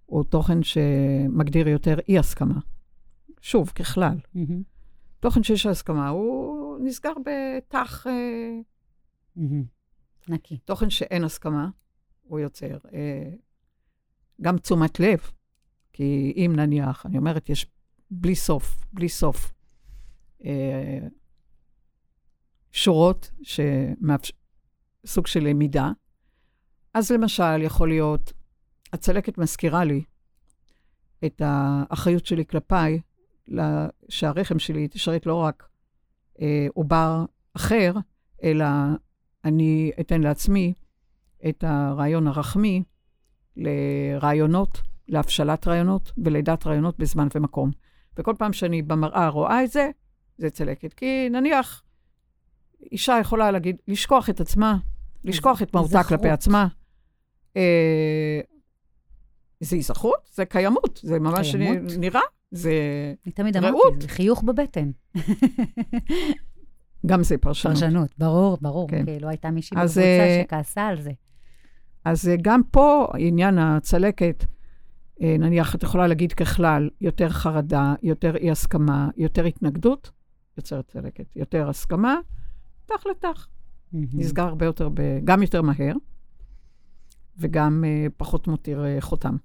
הוא 0.05 0.23
תוכן 0.23 0.63
שמגדיר 0.63 1.67
יותר 1.67 1.99
אי-הסכמה. 2.07 2.59
שוב, 3.41 3.69
ככלל. 3.69 4.17
Mm-hmm. 4.35 4.63
תוכן 5.19 5.43
שיש 5.43 5.65
הסכמה, 5.65 6.09
הוא 6.09 6.77
נסגר 6.85 7.13
בתח... 7.25 8.07
mm-hmm. 9.37 9.41
נקי. 10.27 10.57
תוכן 10.57 10.89
שאין 10.89 11.23
הסכמה, 11.23 11.69
הוא 12.23 12.39
יוצר 12.39 12.77
אה, 12.93 13.29
גם 14.41 14.57
תשומת 14.57 14.99
לב. 14.99 15.19
כי 15.93 16.33
אם 16.35 16.53
נניח, 16.55 17.05
אני 17.05 17.17
אומרת, 17.17 17.49
יש 17.49 17.67
בלי 18.11 18.35
סוף, 18.35 18.83
בלי 18.93 19.09
סוף, 19.09 19.53
אה, 20.45 20.99
שורות 22.83 23.31
שמאפשר... 23.41 24.33
סוג 25.05 25.27
של 25.27 25.39
למידה. 25.39 25.91
אז 26.93 27.11
למשל, 27.11 27.61
יכול 27.61 27.89
להיות, 27.89 28.33
הצלקת 28.93 29.37
מזכירה 29.37 29.83
לי 29.83 30.03
את 31.25 31.41
האחריות 31.45 32.25
שלי 32.25 32.45
כלפיי, 32.45 32.99
שהרחם 34.09 34.59
שלי 34.59 34.87
תשרת 34.87 35.25
לא 35.25 35.35
רק 35.35 35.67
אה, 36.41 36.67
עובר 36.73 37.25
אחר, 37.55 37.93
אלא 38.43 38.65
אני 39.45 39.91
אתן 39.99 40.21
לעצמי 40.21 40.73
את 41.49 41.63
הרעיון 41.67 42.27
הרחמי 42.27 42.83
לרעיונות, 43.57 44.81
להבשלת 45.07 45.67
רעיונות 45.67 46.11
ולידת 46.17 46.67
רעיונות 46.67 46.99
בזמן 46.99 47.27
ומקום. 47.35 47.71
וכל 48.17 48.33
פעם 48.37 48.53
שאני 48.53 48.81
במראה 48.81 49.27
רואה 49.27 49.63
את 49.63 49.71
זה, 49.71 49.89
זה 50.37 50.49
צלקת. 50.49 50.93
כי 50.93 51.29
נניח, 51.29 51.83
אישה 52.91 53.17
יכולה 53.21 53.51
להגיד, 53.51 53.75
לשכוח 53.87 54.29
את 54.29 54.41
עצמה, 54.41 54.77
לשכוח 55.23 55.61
את 55.61 55.73
מהותה 55.73 56.03
כלפי 56.03 56.29
עצמה. 56.29 56.67
אה, 57.57 58.39
זה 59.59 59.75
היזכרות, 59.75 60.29
זה 60.33 60.45
קיימות, 60.45 60.99
זה 61.03 61.19
ממש 61.19 61.55
קיימות? 61.55 61.91
נראה, 61.99 62.21
זה 62.51 62.71
רעות. 62.71 63.19
אני 63.25 63.31
תמיד 63.33 63.57
אמרתי, 63.57 63.77
זה 64.01 64.07
חיוך 64.07 64.43
בבטן. 64.43 64.91
גם 67.05 67.23
זה 67.23 67.37
פרשנות. 67.37 67.73
פרשנות, 67.75 68.09
ברור, 68.17 68.57
ברור. 68.61 68.89
כן. 68.89 69.05
כאילו, 69.05 69.29
הייתה 69.29 69.51
מישהי 69.51 69.77
בקבוצה 69.77 70.01
אה, 70.01 70.41
שכעסה 70.43 70.87
על 70.87 71.01
זה. 71.01 71.11
אז 72.05 72.29
אה, 72.29 72.35
גם 72.41 72.61
פה, 72.71 73.07
עניין 73.17 73.57
הצלקת, 73.57 74.45
נניח, 75.19 75.75
את 75.75 75.83
יכולה 75.83 76.07
להגיד 76.07 76.33
ככלל, 76.33 76.89
יותר 77.01 77.29
חרדה, 77.29 77.93
יותר 78.03 78.35
אי-הסכמה, 78.35 79.09
יותר 79.17 79.45
התנגדות, 79.45 80.11
יוצרת 80.57 80.87
צלקת. 80.87 81.35
יותר 81.35 81.69
הסכמה, 81.69 82.15
תח 82.85 83.05
לתח. 83.11 83.47
Mm-hmm. 83.47 83.97
נסגר 84.13 84.43
הרבה 84.43 84.65
יותר, 84.65 84.89
ב, 84.93 85.01
גם 85.23 85.41
יותר 85.41 85.61
מהר, 85.61 85.93
וגם 87.37 87.83
uh, 87.83 88.11
פחות 88.17 88.47
מותיר 88.47 88.83
uh, 88.83 89.01
חותם. 89.01 89.35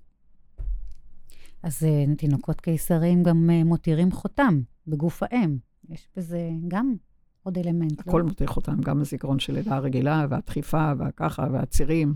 אז 1.62 1.82
uh, 1.82 2.16
תינוקות 2.16 2.60
קיסריים 2.60 3.22
גם 3.22 3.50
uh, 3.50 3.64
מותירים 3.64 4.12
חותם 4.12 4.60
בגוף 4.86 5.22
האם. 5.22 5.56
יש 5.88 6.08
בזה 6.16 6.50
גם 6.68 6.94
עוד 7.42 7.58
אלמנט. 7.58 8.00
הכל 8.00 8.18
לא? 8.18 8.24
מותיר 8.24 8.46
חותם, 8.46 8.80
גם 8.80 9.00
הזיכרון 9.00 9.38
של 9.38 9.52
לידה 9.52 9.76
הרגילה, 9.76 10.26
והדחיפה, 10.30 10.92
והככה, 10.98 11.46
והצירים. 11.52 12.14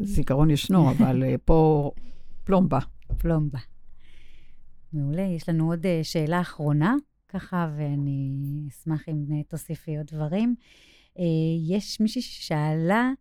זיכרון 0.00 0.50
ישנו, 0.50 0.90
אבל 0.92 1.22
uh, 1.22 1.38
פה 1.44 1.90
פלומבה. 2.44 2.78
פלומבה. 3.18 3.58
מעולה. 4.92 5.22
יש 5.22 5.48
לנו 5.48 5.70
עוד 5.70 5.86
uh, 5.86 5.88
שאלה 6.02 6.40
אחרונה, 6.40 6.94
ככה, 7.28 7.70
ואני 7.76 8.30
אשמח 8.68 9.08
אם 9.08 9.42
תוסיפי 9.48 9.96
עוד 9.96 10.06
דברים. 10.06 10.54
Uh, 11.14 11.20
יש 11.68 12.00
מישהי 12.00 12.22
ששאלה, 12.22 13.12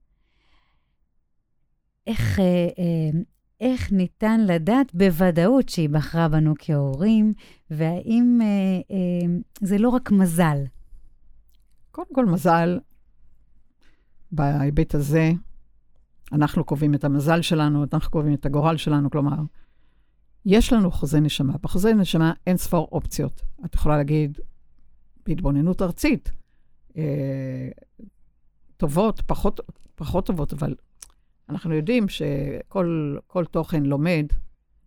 איך, 2.08 2.40
אה, 2.40 2.68
אה, 2.80 3.20
איך 3.60 3.92
ניתן 3.92 4.42
לדעת 4.42 4.96
בוודאות 4.96 5.70
שהיא 5.70 5.90
בחרה 5.90 6.28
בנו 6.28 6.54
כהורים, 6.60 7.34
והאם 7.70 8.40
אה, 8.42 8.48
אה, 8.96 9.38
זה 9.62 9.78
לא 9.78 9.90
רק 9.90 10.12
מזל? 10.12 10.58
קודם 11.92 12.16
כל, 12.16 12.26
מזל, 12.26 12.80
בהיבט 14.32 14.96
הזה, 14.96 15.32
אנחנו 16.32 16.64
קובעים 16.64 16.96
את 16.96 17.04
המזל 17.04 17.42
שלנו, 17.42 17.86
אנחנו 17.94 18.12
קובעים 18.12 18.34
את 18.34 18.46
הגורל 18.46 18.78
שלנו, 18.78 19.10
כלומר, 19.10 19.38
יש 20.46 20.74
לנו 20.74 20.92
חוזה 20.92 21.20
נשמה. 21.20 21.54
בחוזה 21.62 21.94
נשמה 21.94 22.34
אין 22.48 22.58
ספור 22.58 22.88
אופציות. 22.92 23.42
את 23.66 23.76
יכולה 23.76 23.98
להגיד, 23.98 24.40
בהתבוננות 25.26 25.82
ארצית, 25.82 26.32
אה, 26.98 27.70
טובות, 28.78 29.22
פחות, 29.22 29.60
פחות 29.96 30.26
טובות, 30.26 30.54
אבל 30.54 30.76
אנחנו 31.50 31.74
יודעים 31.74 32.10
שכל 32.10 33.46
תוכן 33.52 33.84
לומד 33.84 34.26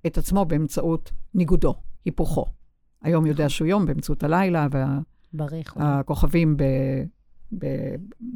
את 0.07 0.19
עצמו 0.19 0.45
באמצעות 0.45 1.13
ניגודו, 1.35 1.75
היפוכו. 2.05 2.45
היום 3.03 3.27
יודע 3.27 3.45
נכון. 3.45 3.49
שהוא 3.49 3.69
יום 3.69 3.87
באמצעות 3.87 4.23
הלילה, 4.23 4.67
והכוכבים 5.33 6.57
ב, 6.57 6.63
ב, 7.59 7.67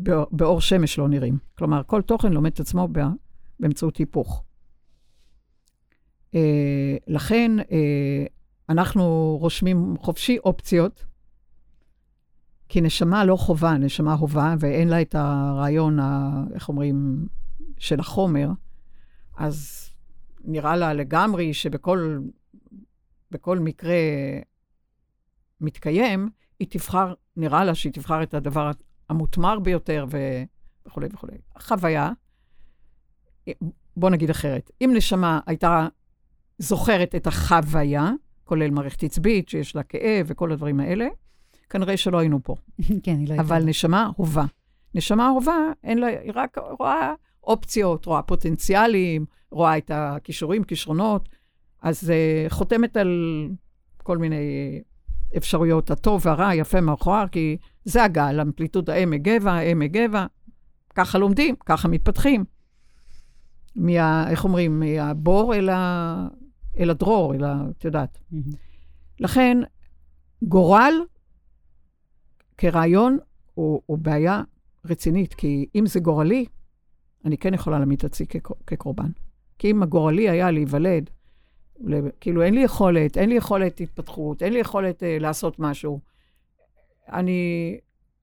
ב, 0.02 0.10
באור 0.30 0.60
שמש 0.60 0.98
לא 0.98 1.08
נראים. 1.08 1.38
כלומר, 1.58 1.82
כל 1.86 2.02
תוכן 2.02 2.32
לומד 2.32 2.52
את 2.52 2.60
עצמו 2.60 2.88
באמצעות 3.60 3.96
היפוך. 3.96 4.44
אה, 6.34 6.96
לכן, 7.06 7.50
אה, 7.58 8.24
אנחנו 8.68 9.36
רושמים 9.40 9.94
חופשי 9.98 10.38
אופציות, 10.38 11.04
כי 12.68 12.80
נשמה 12.80 13.24
לא 13.24 13.36
חובה, 13.36 13.72
נשמה 13.72 14.14
הובה, 14.14 14.54
ואין 14.58 14.88
לה 14.88 15.02
את 15.02 15.14
הרעיון, 15.14 15.98
ה, 15.98 16.30
איך 16.54 16.68
אומרים, 16.68 17.26
של 17.78 18.00
החומר, 18.00 18.48
אז 19.36 19.88
נראה 20.44 20.76
לה 20.76 20.92
לגמרי 20.92 21.54
שבכל 21.54 22.18
בכל 23.30 23.58
מקרה 23.58 23.96
מתקיים, 25.60 26.30
היא 26.58 26.68
תבחר, 26.70 27.14
נראה 27.36 27.64
לה 27.64 27.74
שהיא 27.74 27.92
תבחר 27.92 28.22
את 28.22 28.34
הדבר 28.34 28.70
המותמר 29.08 29.58
ביותר 29.58 30.06
וכולי 30.86 31.08
וכולי. 31.12 31.36
החוויה, 31.56 32.10
בוא 33.96 34.10
נגיד 34.10 34.30
אחרת, 34.30 34.70
אם 34.80 34.90
נשמה 34.94 35.40
הייתה 35.46 35.88
זוכרת 36.62 37.14
את 37.14 37.26
החוויה, 37.26 38.10
כולל 38.44 38.70
מערכת 38.70 39.02
עצבית 39.02 39.48
שיש 39.48 39.76
לה 39.76 39.82
כאב 39.82 40.26
וכל 40.28 40.52
הדברים 40.52 40.80
האלה, 40.80 41.06
כנראה 41.70 41.96
שלא 41.96 42.18
היינו 42.18 42.40
פה. 42.42 42.56
כן, 43.04 43.18
היא 43.18 43.28
לא 43.28 43.32
הייתה. 43.32 43.42
אבל 43.42 43.62
נשמה 43.64 44.10
הובה. 44.16 44.44
נשמה 44.94 45.28
הובה, 45.28 45.56
אין 45.84 45.98
לה, 45.98 46.06
היא 46.06 46.32
רק 46.34 46.58
רואה 46.78 47.14
אופציות, 47.44 48.06
רואה 48.06 48.22
פוטנציאלים, 48.22 49.24
רואה 49.50 49.78
את 49.78 49.90
הכישורים, 49.94 50.64
כישרונות, 50.64 51.28
אז 51.82 52.10
uh, 52.10 52.52
חותמת 52.52 52.96
על 52.96 53.48
כל 54.02 54.18
מיני 54.18 54.80
אפשרויות, 55.36 55.90
הטוב 55.90 56.26
והרע, 56.26 56.48
היפה 56.48 56.80
מהמכוער, 56.80 57.28
כי 57.28 57.56
זה 57.84 58.04
הגל, 58.04 58.40
אמפליטוד 58.40 58.90
האם 58.90 59.12
הגבע, 59.12 59.52
האם 59.52 59.82
הגבע, 59.82 60.26
ככה 60.94 61.18
לומדים, 61.18 61.54
ככה 61.66 61.88
מתפתחים. 61.88 62.44
מה, 63.76 64.30
איך 64.30 64.44
אומרים, 64.44 64.80
מהבור 64.80 65.54
אל, 65.54 65.68
ה, 65.68 66.28
אל 66.78 66.90
הדרור, 66.90 67.34
אל 67.34 67.44
ה... 67.44 67.62
את 67.78 67.84
יודעת. 67.84 68.18
Mm-hmm. 68.32 68.56
לכן, 69.20 69.58
גורל 70.42 70.94
כרעיון 72.58 73.18
הוא, 73.54 73.82
הוא 73.86 73.98
בעיה 73.98 74.42
רצינית, 74.84 75.34
כי 75.34 75.66
אם 75.74 75.86
זה 75.86 76.00
גורלי, 76.00 76.44
אני 77.24 77.38
כן 77.38 77.54
יכולה 77.54 77.78
להעמיד 77.78 77.98
את 77.98 78.04
עצמי 78.04 78.26
כקורבן. 78.66 79.10
כי 79.58 79.70
אם 79.70 79.82
הגורלי 79.82 80.28
היה 80.28 80.50
להיוולד, 80.50 81.10
כאילו 82.20 82.42
אין 82.42 82.54
לי 82.54 82.60
יכולת, 82.60 83.18
אין 83.18 83.28
לי 83.28 83.34
יכולת 83.34 83.80
התפתחות, 83.80 84.42
אין 84.42 84.52
לי 84.52 84.58
יכולת 84.58 85.02
אה, 85.02 85.18
לעשות 85.20 85.58
משהו. 85.58 86.00
אני 87.08 87.78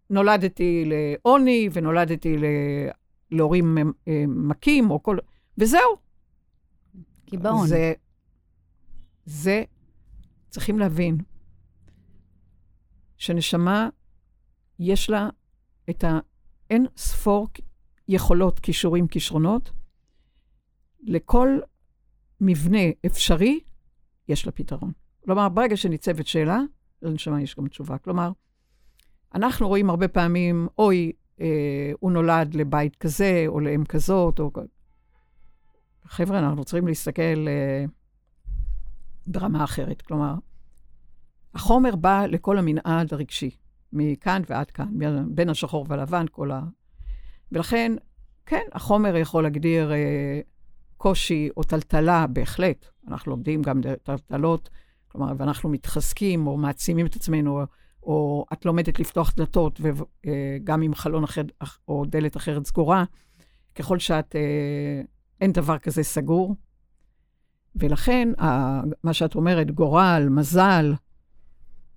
נולדתי 0.10 0.86
לעוני 0.86 1.70
ונולדתי 1.74 2.38
להורים 3.32 3.78
אה, 4.08 4.24
מכים, 4.28 4.92
או 4.92 5.04
כל... 5.04 5.18
וזהו. 5.58 5.98
קיבעון. 7.26 7.68
זה, 7.68 7.94
זה, 9.30 9.64
צריכים 10.50 10.80
להבין 10.80 11.18
שנשמה, 13.18 13.90
יש 14.80 15.10
לה 15.10 15.30
את 15.90 16.04
האין 16.04 16.86
ספור 16.98 17.48
יכולות, 18.08 18.60
כישורים, 18.60 19.08
כישרונות. 19.08 19.72
לכל 21.02 21.60
מבנה 22.42 22.80
אפשרי, 23.06 23.60
יש 24.28 24.46
לה 24.46 24.52
פתרון. 24.52 24.92
כלומר, 25.24 25.50
ברגע 25.50 25.78
שניצבת 25.78 26.28
שאלה, 26.28 26.60
לנשמה 27.02 27.42
יש 27.42 27.56
גם 27.56 27.68
תשובה. 27.68 27.98
כלומר, 27.98 28.32
אנחנו 29.36 29.68
רואים 29.68 29.90
הרבה 29.90 30.08
פעמים, 30.08 30.68
אוי, 30.78 31.12
אה, 31.42 31.92
הוא 32.00 32.12
נולד 32.12 32.56
לבית 32.56 32.96
כזה, 32.96 33.44
או 33.48 33.60
לאם 33.60 33.86
כזאת, 33.86 34.40
או... 34.40 34.52
חבר'ה, 36.06 36.40
אנחנו 36.40 36.66
צריכים 36.66 36.88
להסתכל 36.88 37.48
אה, 37.48 37.86
ברמה 39.30 39.64
אחרת. 39.64 40.02
כלומר, 40.02 40.34
החומר 41.54 41.96
בא 41.96 42.26
לכל 42.26 42.58
המנעד 42.58 43.14
הרגשי, 43.14 43.50
מכאן 43.94 44.42
ועד 44.50 44.72
כאן, 44.72 44.88
בין 45.28 45.50
השחור 45.50 45.86
והלבן, 45.90 46.26
כל 46.32 46.52
ה... 46.52 46.62
ולכן, 47.52 47.92
כן, 48.46 48.64
החומר 48.74 49.16
יכול 49.16 49.44
להגדיר 49.44 49.92
אה, 49.92 50.40
קושי 50.98 51.50
או 51.58 51.64
טלטלה, 51.64 52.28
בהחלט. 52.28 52.86
אנחנו 53.08 53.32
לומדים 53.32 53.62
גם 53.62 53.82
טלטלות, 54.04 54.70
כלומר, 55.08 55.34
ואנחנו 55.38 55.70
מתחזקים 55.70 56.48
או 56.48 56.58
מעצימים 56.58 57.06
את 57.06 57.16
עצמנו, 57.16 57.60
או, 57.60 57.66
או 58.04 58.46
את 58.54 58.66
לומדת 58.66 59.00
לפתוח 59.00 59.34
דלתות, 59.36 59.82
וגם 59.82 60.80
אה, 60.80 60.86
עם 60.86 60.96
חלון 60.96 61.24
אחר 61.24 61.42
או 61.88 62.06
דלת 62.06 62.38
אחרת 62.38 62.66
סגורה, 62.66 63.04
ככל 63.76 64.00
שאת, 64.00 64.36
אה, 64.36 65.02
אין 65.42 65.52
דבר 65.52 65.78
כזה 65.78 66.04
סגור. 66.04 66.56
ולכן, 67.76 68.30
ה, 68.42 68.82
מה 69.04 69.14
שאת 69.14 69.36
אומרת, 69.36 69.72
גורל, 69.72 70.28
מזל, 70.30 70.94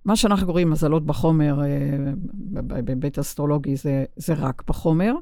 מה 0.05 0.15
שאנחנו 0.15 0.47
קוראים 0.47 0.69
מזלות 0.69 1.05
בחומר, 1.05 1.61
אה, 1.63 2.13
בבית 2.63 3.19
אסטרולוגי, 3.19 3.75
זה, 3.75 4.05
זה 4.15 4.33
רק 4.33 4.63
בחומר. 4.67 5.13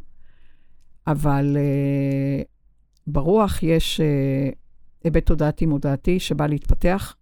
אבל 1.08 1.58
uh, 1.58 2.46
ברוח 3.08 3.64
יש 3.64 4.02
uh, 4.02 4.56
היבט 5.04 5.26
תודעתי-מודעתי 5.26 6.20
שבא 6.20 6.48
להתפתח 6.48 7.16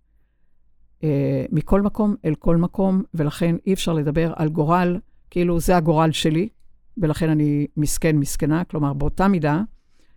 מכל 1.52 1.82
מקום 1.82 2.16
אל 2.26 2.36
כל 2.36 2.58
מקום, 2.58 3.04
ולכן 3.14 3.56
אי 3.66 3.74
אפשר 3.74 3.94
לדבר 3.94 4.34
על 4.36 4.50
גורל, 4.50 5.00
כאילו 5.30 5.60
זה 5.60 5.78
הגורל 5.78 6.12
שלי, 6.12 6.50
ולכן 6.98 7.30
אני 7.30 7.68
מסכן, 7.78 8.18
מסכנה. 8.18 8.64
כלומר, 8.64 8.94
באותה 8.94 9.28
מידה, 9.28 9.62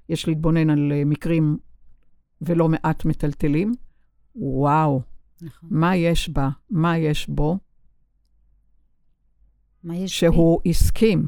יש 0.08 0.28
להתבונן 0.28 0.70
על 0.70 0.92
מקרים 1.06 1.58
ולא 2.42 2.68
מעט 2.68 3.04
מטלטלים. 3.04 3.72
וואו, 4.36 5.00
נכון. 5.42 5.68
מה 5.72 5.96
יש 5.96 6.28
בה, 6.28 6.48
מה 6.70 6.98
יש 6.98 7.28
בו, 7.28 7.58
מה 9.84 9.96
יש 9.96 10.18
שהוא 10.18 10.60
בי? 10.64 10.70
הסכים. 10.70 11.26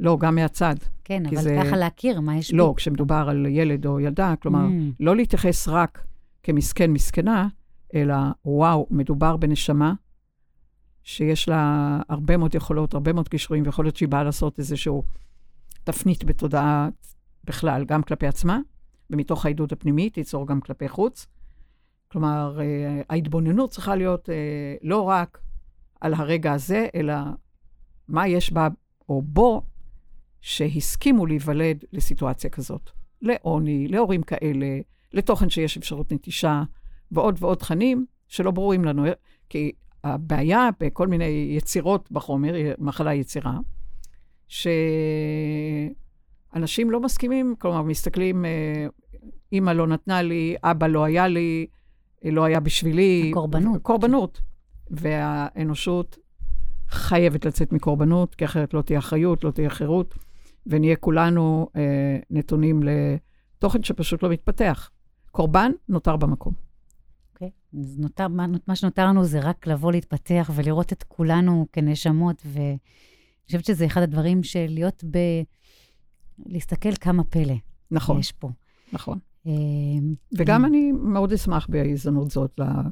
לא, 0.00 0.18
גם 0.20 0.34
מהצד. 0.34 0.74
כן, 1.04 1.26
אבל 1.26 1.42
זה... 1.42 1.56
ככה 1.64 1.76
להכיר 1.76 2.20
מה 2.20 2.36
יש 2.36 2.52
לא, 2.52 2.68
בי. 2.68 2.76
כשמדובר 2.76 3.26
על 3.28 3.46
ילד 3.46 3.86
או 3.86 4.00
ילדה, 4.00 4.34
כלומר, 4.42 4.66
mm. 4.66 4.94
לא 5.00 5.16
להתייחס 5.16 5.68
רק 5.68 6.06
כמסכן, 6.42 6.90
מסכנה, 6.90 7.48
אלא, 7.94 8.14
וואו, 8.44 8.86
מדובר 8.90 9.36
בנשמה 9.36 9.92
שיש 11.02 11.48
לה 11.48 12.00
הרבה 12.08 12.36
מאוד 12.36 12.54
יכולות, 12.54 12.94
הרבה 12.94 13.12
מאוד 13.12 13.28
קישורים, 13.28 13.62
ויכול 13.66 13.84
להיות 13.84 13.96
שהיא 13.96 14.08
באה 14.08 14.24
לעשות 14.24 14.58
איזשהו 14.58 15.02
תפנית 15.84 16.24
בתודעה 16.24 16.88
בכלל, 17.44 17.84
גם 17.84 18.02
כלפי 18.02 18.26
עצמה, 18.26 18.58
ומתוך 19.10 19.44
העידוד 19.44 19.72
הפנימי 19.72 20.10
תיצור 20.10 20.46
גם 20.46 20.60
כלפי 20.60 20.88
חוץ. 20.88 21.26
כלומר, 22.08 22.60
אה, 22.60 23.02
ההתבוננות 23.08 23.70
צריכה 23.70 23.96
להיות 23.96 24.30
אה, 24.30 24.34
לא 24.82 25.02
רק 25.02 25.40
על 26.00 26.14
הרגע 26.14 26.52
הזה, 26.52 26.86
אלא 26.94 27.14
מה 28.08 28.28
יש 28.28 28.52
בה 28.52 28.68
או 29.08 29.22
בו 29.22 29.62
שהסכימו 30.40 31.26
להיוולד 31.26 31.84
לסיטואציה 31.92 32.50
כזאת. 32.50 32.90
לעוני, 33.22 33.88
להורים 33.88 34.22
כאלה, 34.22 34.66
לתוכן 35.12 35.50
שיש 35.50 35.76
אפשרות 35.76 36.12
נטישה, 36.12 36.62
ועוד 37.12 37.36
ועוד 37.40 37.58
תכנים 37.58 38.06
שלא 38.28 38.50
ברורים 38.50 38.84
לנו. 38.84 39.04
כי 39.48 39.72
הבעיה 40.04 40.68
בכל 40.80 41.08
מיני 41.08 41.54
יצירות 41.56 42.12
בחומר, 42.12 42.54
מחלה 42.78 43.14
יצירה, 43.14 43.58
שאנשים 46.54 46.90
לא 46.90 47.00
מסכימים, 47.00 47.54
כלומר, 47.58 47.82
מסתכלים, 47.82 48.44
אה, 48.44 48.86
אימא 49.52 49.70
לא 49.70 49.86
נתנה 49.86 50.22
לי, 50.22 50.56
אבא 50.62 50.86
לא 50.86 51.04
היה 51.04 51.28
לי, 51.28 51.66
לא 52.24 52.44
היה 52.44 52.60
בשבילי. 52.60 53.28
הקורבנות. 53.30 53.82
קורבנות. 53.82 54.40
והאנושות 54.90 56.18
חייבת 56.88 57.44
לצאת 57.44 57.72
מקורבנות, 57.72 58.34
כי 58.34 58.44
אחרת 58.44 58.74
לא 58.74 58.82
תהיה 58.82 58.98
אחריות, 58.98 59.44
לא 59.44 59.50
תהיה 59.50 59.70
חירות, 59.70 60.14
ונהיה 60.66 60.96
כולנו 60.96 61.68
אה, 61.76 62.18
נתונים 62.30 62.80
לתוכן 62.82 63.82
שפשוט 63.82 64.22
לא 64.22 64.28
מתפתח. 64.28 64.90
קורבן 65.30 65.72
נותר 65.88 66.16
במקום. 66.16 66.52
אוקיי, 67.32 67.48
okay. 67.48 67.78
אז 67.80 67.98
נותר, 67.98 68.28
מה, 68.28 68.46
מה 68.66 68.76
שנותר 68.76 69.06
לנו 69.06 69.24
זה 69.24 69.40
רק 69.40 69.66
לבוא 69.66 69.92
להתפתח 69.92 70.50
ולראות 70.54 70.92
את 70.92 71.02
כולנו 71.02 71.66
כנשמות, 71.72 72.42
ואני 72.46 72.78
חושבת 73.46 73.64
שזה 73.64 73.86
אחד 73.86 74.02
הדברים 74.02 74.42
של 74.42 74.66
להיות 74.68 75.04
ב... 75.10 75.18
להסתכל 76.46 76.94
כמה 77.00 77.24
פלא 77.24 77.54
נכון. 77.90 78.18
יש 78.18 78.32
פה. 78.32 78.50
נכון. 78.92 79.18
אה, 79.46 79.52
וגם 80.32 80.64
אני 80.64 80.92
מאוד 80.92 81.32
אשמח 81.32 81.66
בהזדמנות 81.70 82.30
זאת 82.30 82.60
אה, 82.60 82.82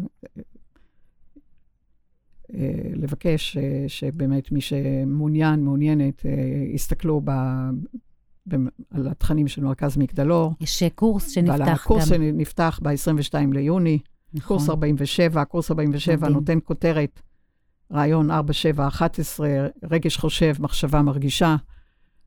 לבקש 2.95 3.57
אה, 3.57 3.85
שבאמת 3.89 4.53
מי 4.53 4.61
שמעוניין, 4.61 5.61
מעוניינת, 5.61 6.23
יסתכלו 6.75 7.21
ב... 7.25 7.31
על 8.91 9.09
התכנים 9.09 9.49
של 9.49 9.65
מרכז 9.65 9.97
מגדלור. 9.97 10.53
יש 10.61 10.83
קורס 10.95 11.31
שנפתח 11.31 11.55
גם. 11.55 11.61
ועל 11.61 11.75
הקורס. 11.75 12.09
שנפתח 12.09 12.81
ב-22 12.83 13.35
ליוני. 13.53 13.99
נכון. 14.35 14.57
קורס 14.57 14.71
47, 14.71 15.45
קורס 15.45 15.71
47 15.71 16.17
מדהים. 16.17 16.33
נותן 16.33 16.59
כותרת, 16.65 17.21
רעיון 17.93 18.31
4711, 18.31 19.49
רגש 19.91 20.17
חושב, 20.17 20.55
מחשבה 20.61 21.03
מרגישה. 21.03 21.57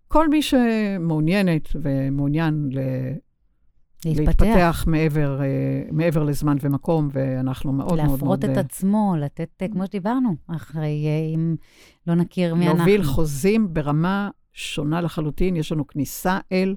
כל 0.09 0.29
מי 0.29 0.41
שמעוניינת 0.41 1.69
ומעוניין 1.81 2.69
להתפתח, 4.05 4.43
להתפתח 4.43 4.83
מעבר, 4.87 5.41
אה, 5.41 5.83
מעבר 5.91 6.23
לזמן 6.23 6.57
ומקום, 6.61 7.09
ואנחנו 7.11 7.73
מאוד 7.73 7.87
מאוד 7.87 8.05
מאוד... 8.05 8.11
להפרות 8.11 8.45
את 8.45 8.49
אה, 8.49 8.59
עצמו, 8.59 9.15
לתת, 9.19 9.49
אה, 9.61 9.67
כמו 9.67 9.85
שדיברנו, 9.85 10.35
אחרי, 10.47 11.07
אם 11.35 11.55
לא 12.07 12.15
נכיר 12.15 12.55
מי 12.55 12.67
אנחנו. 12.67 12.77
להוביל 12.77 13.03
חוזים 13.03 13.73
ברמה 13.73 14.29
שונה 14.53 15.01
לחלוטין. 15.01 15.55
יש 15.55 15.71
לנו 15.71 15.87
כניסה 15.87 16.39
אל, 16.51 16.75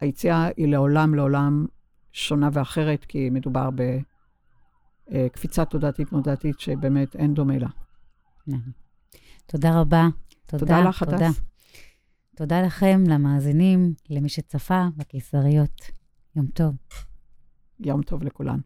היציאה 0.00 0.48
היא 0.56 0.68
לעולם 0.68 1.14
לעולם 1.14 1.66
שונה 2.12 2.48
ואחרת, 2.52 3.04
כי 3.04 3.30
מדובר 3.30 3.68
בקפיצה 5.10 5.64
תודעתית 5.64 6.12
מודעתית 6.12 6.60
שבאמת 6.60 7.16
אין 7.16 7.34
דומה 7.34 7.58
לה. 7.58 7.68
תודה 9.46 9.80
רבה. 9.80 10.08
תודה, 10.46 10.60
תודה 10.60 10.80
לך, 10.80 11.02
הדס. 11.02 11.40
תודה 12.40 12.62
לכם, 12.62 13.04
למאזינים, 13.06 13.94
למי 14.10 14.28
שצפה 14.28 14.84
בקיסריות. 14.96 15.80
יום 16.36 16.46
טוב. 16.46 16.74
יום 17.80 18.02
טוב 18.02 18.22
לכולן. 18.22 18.58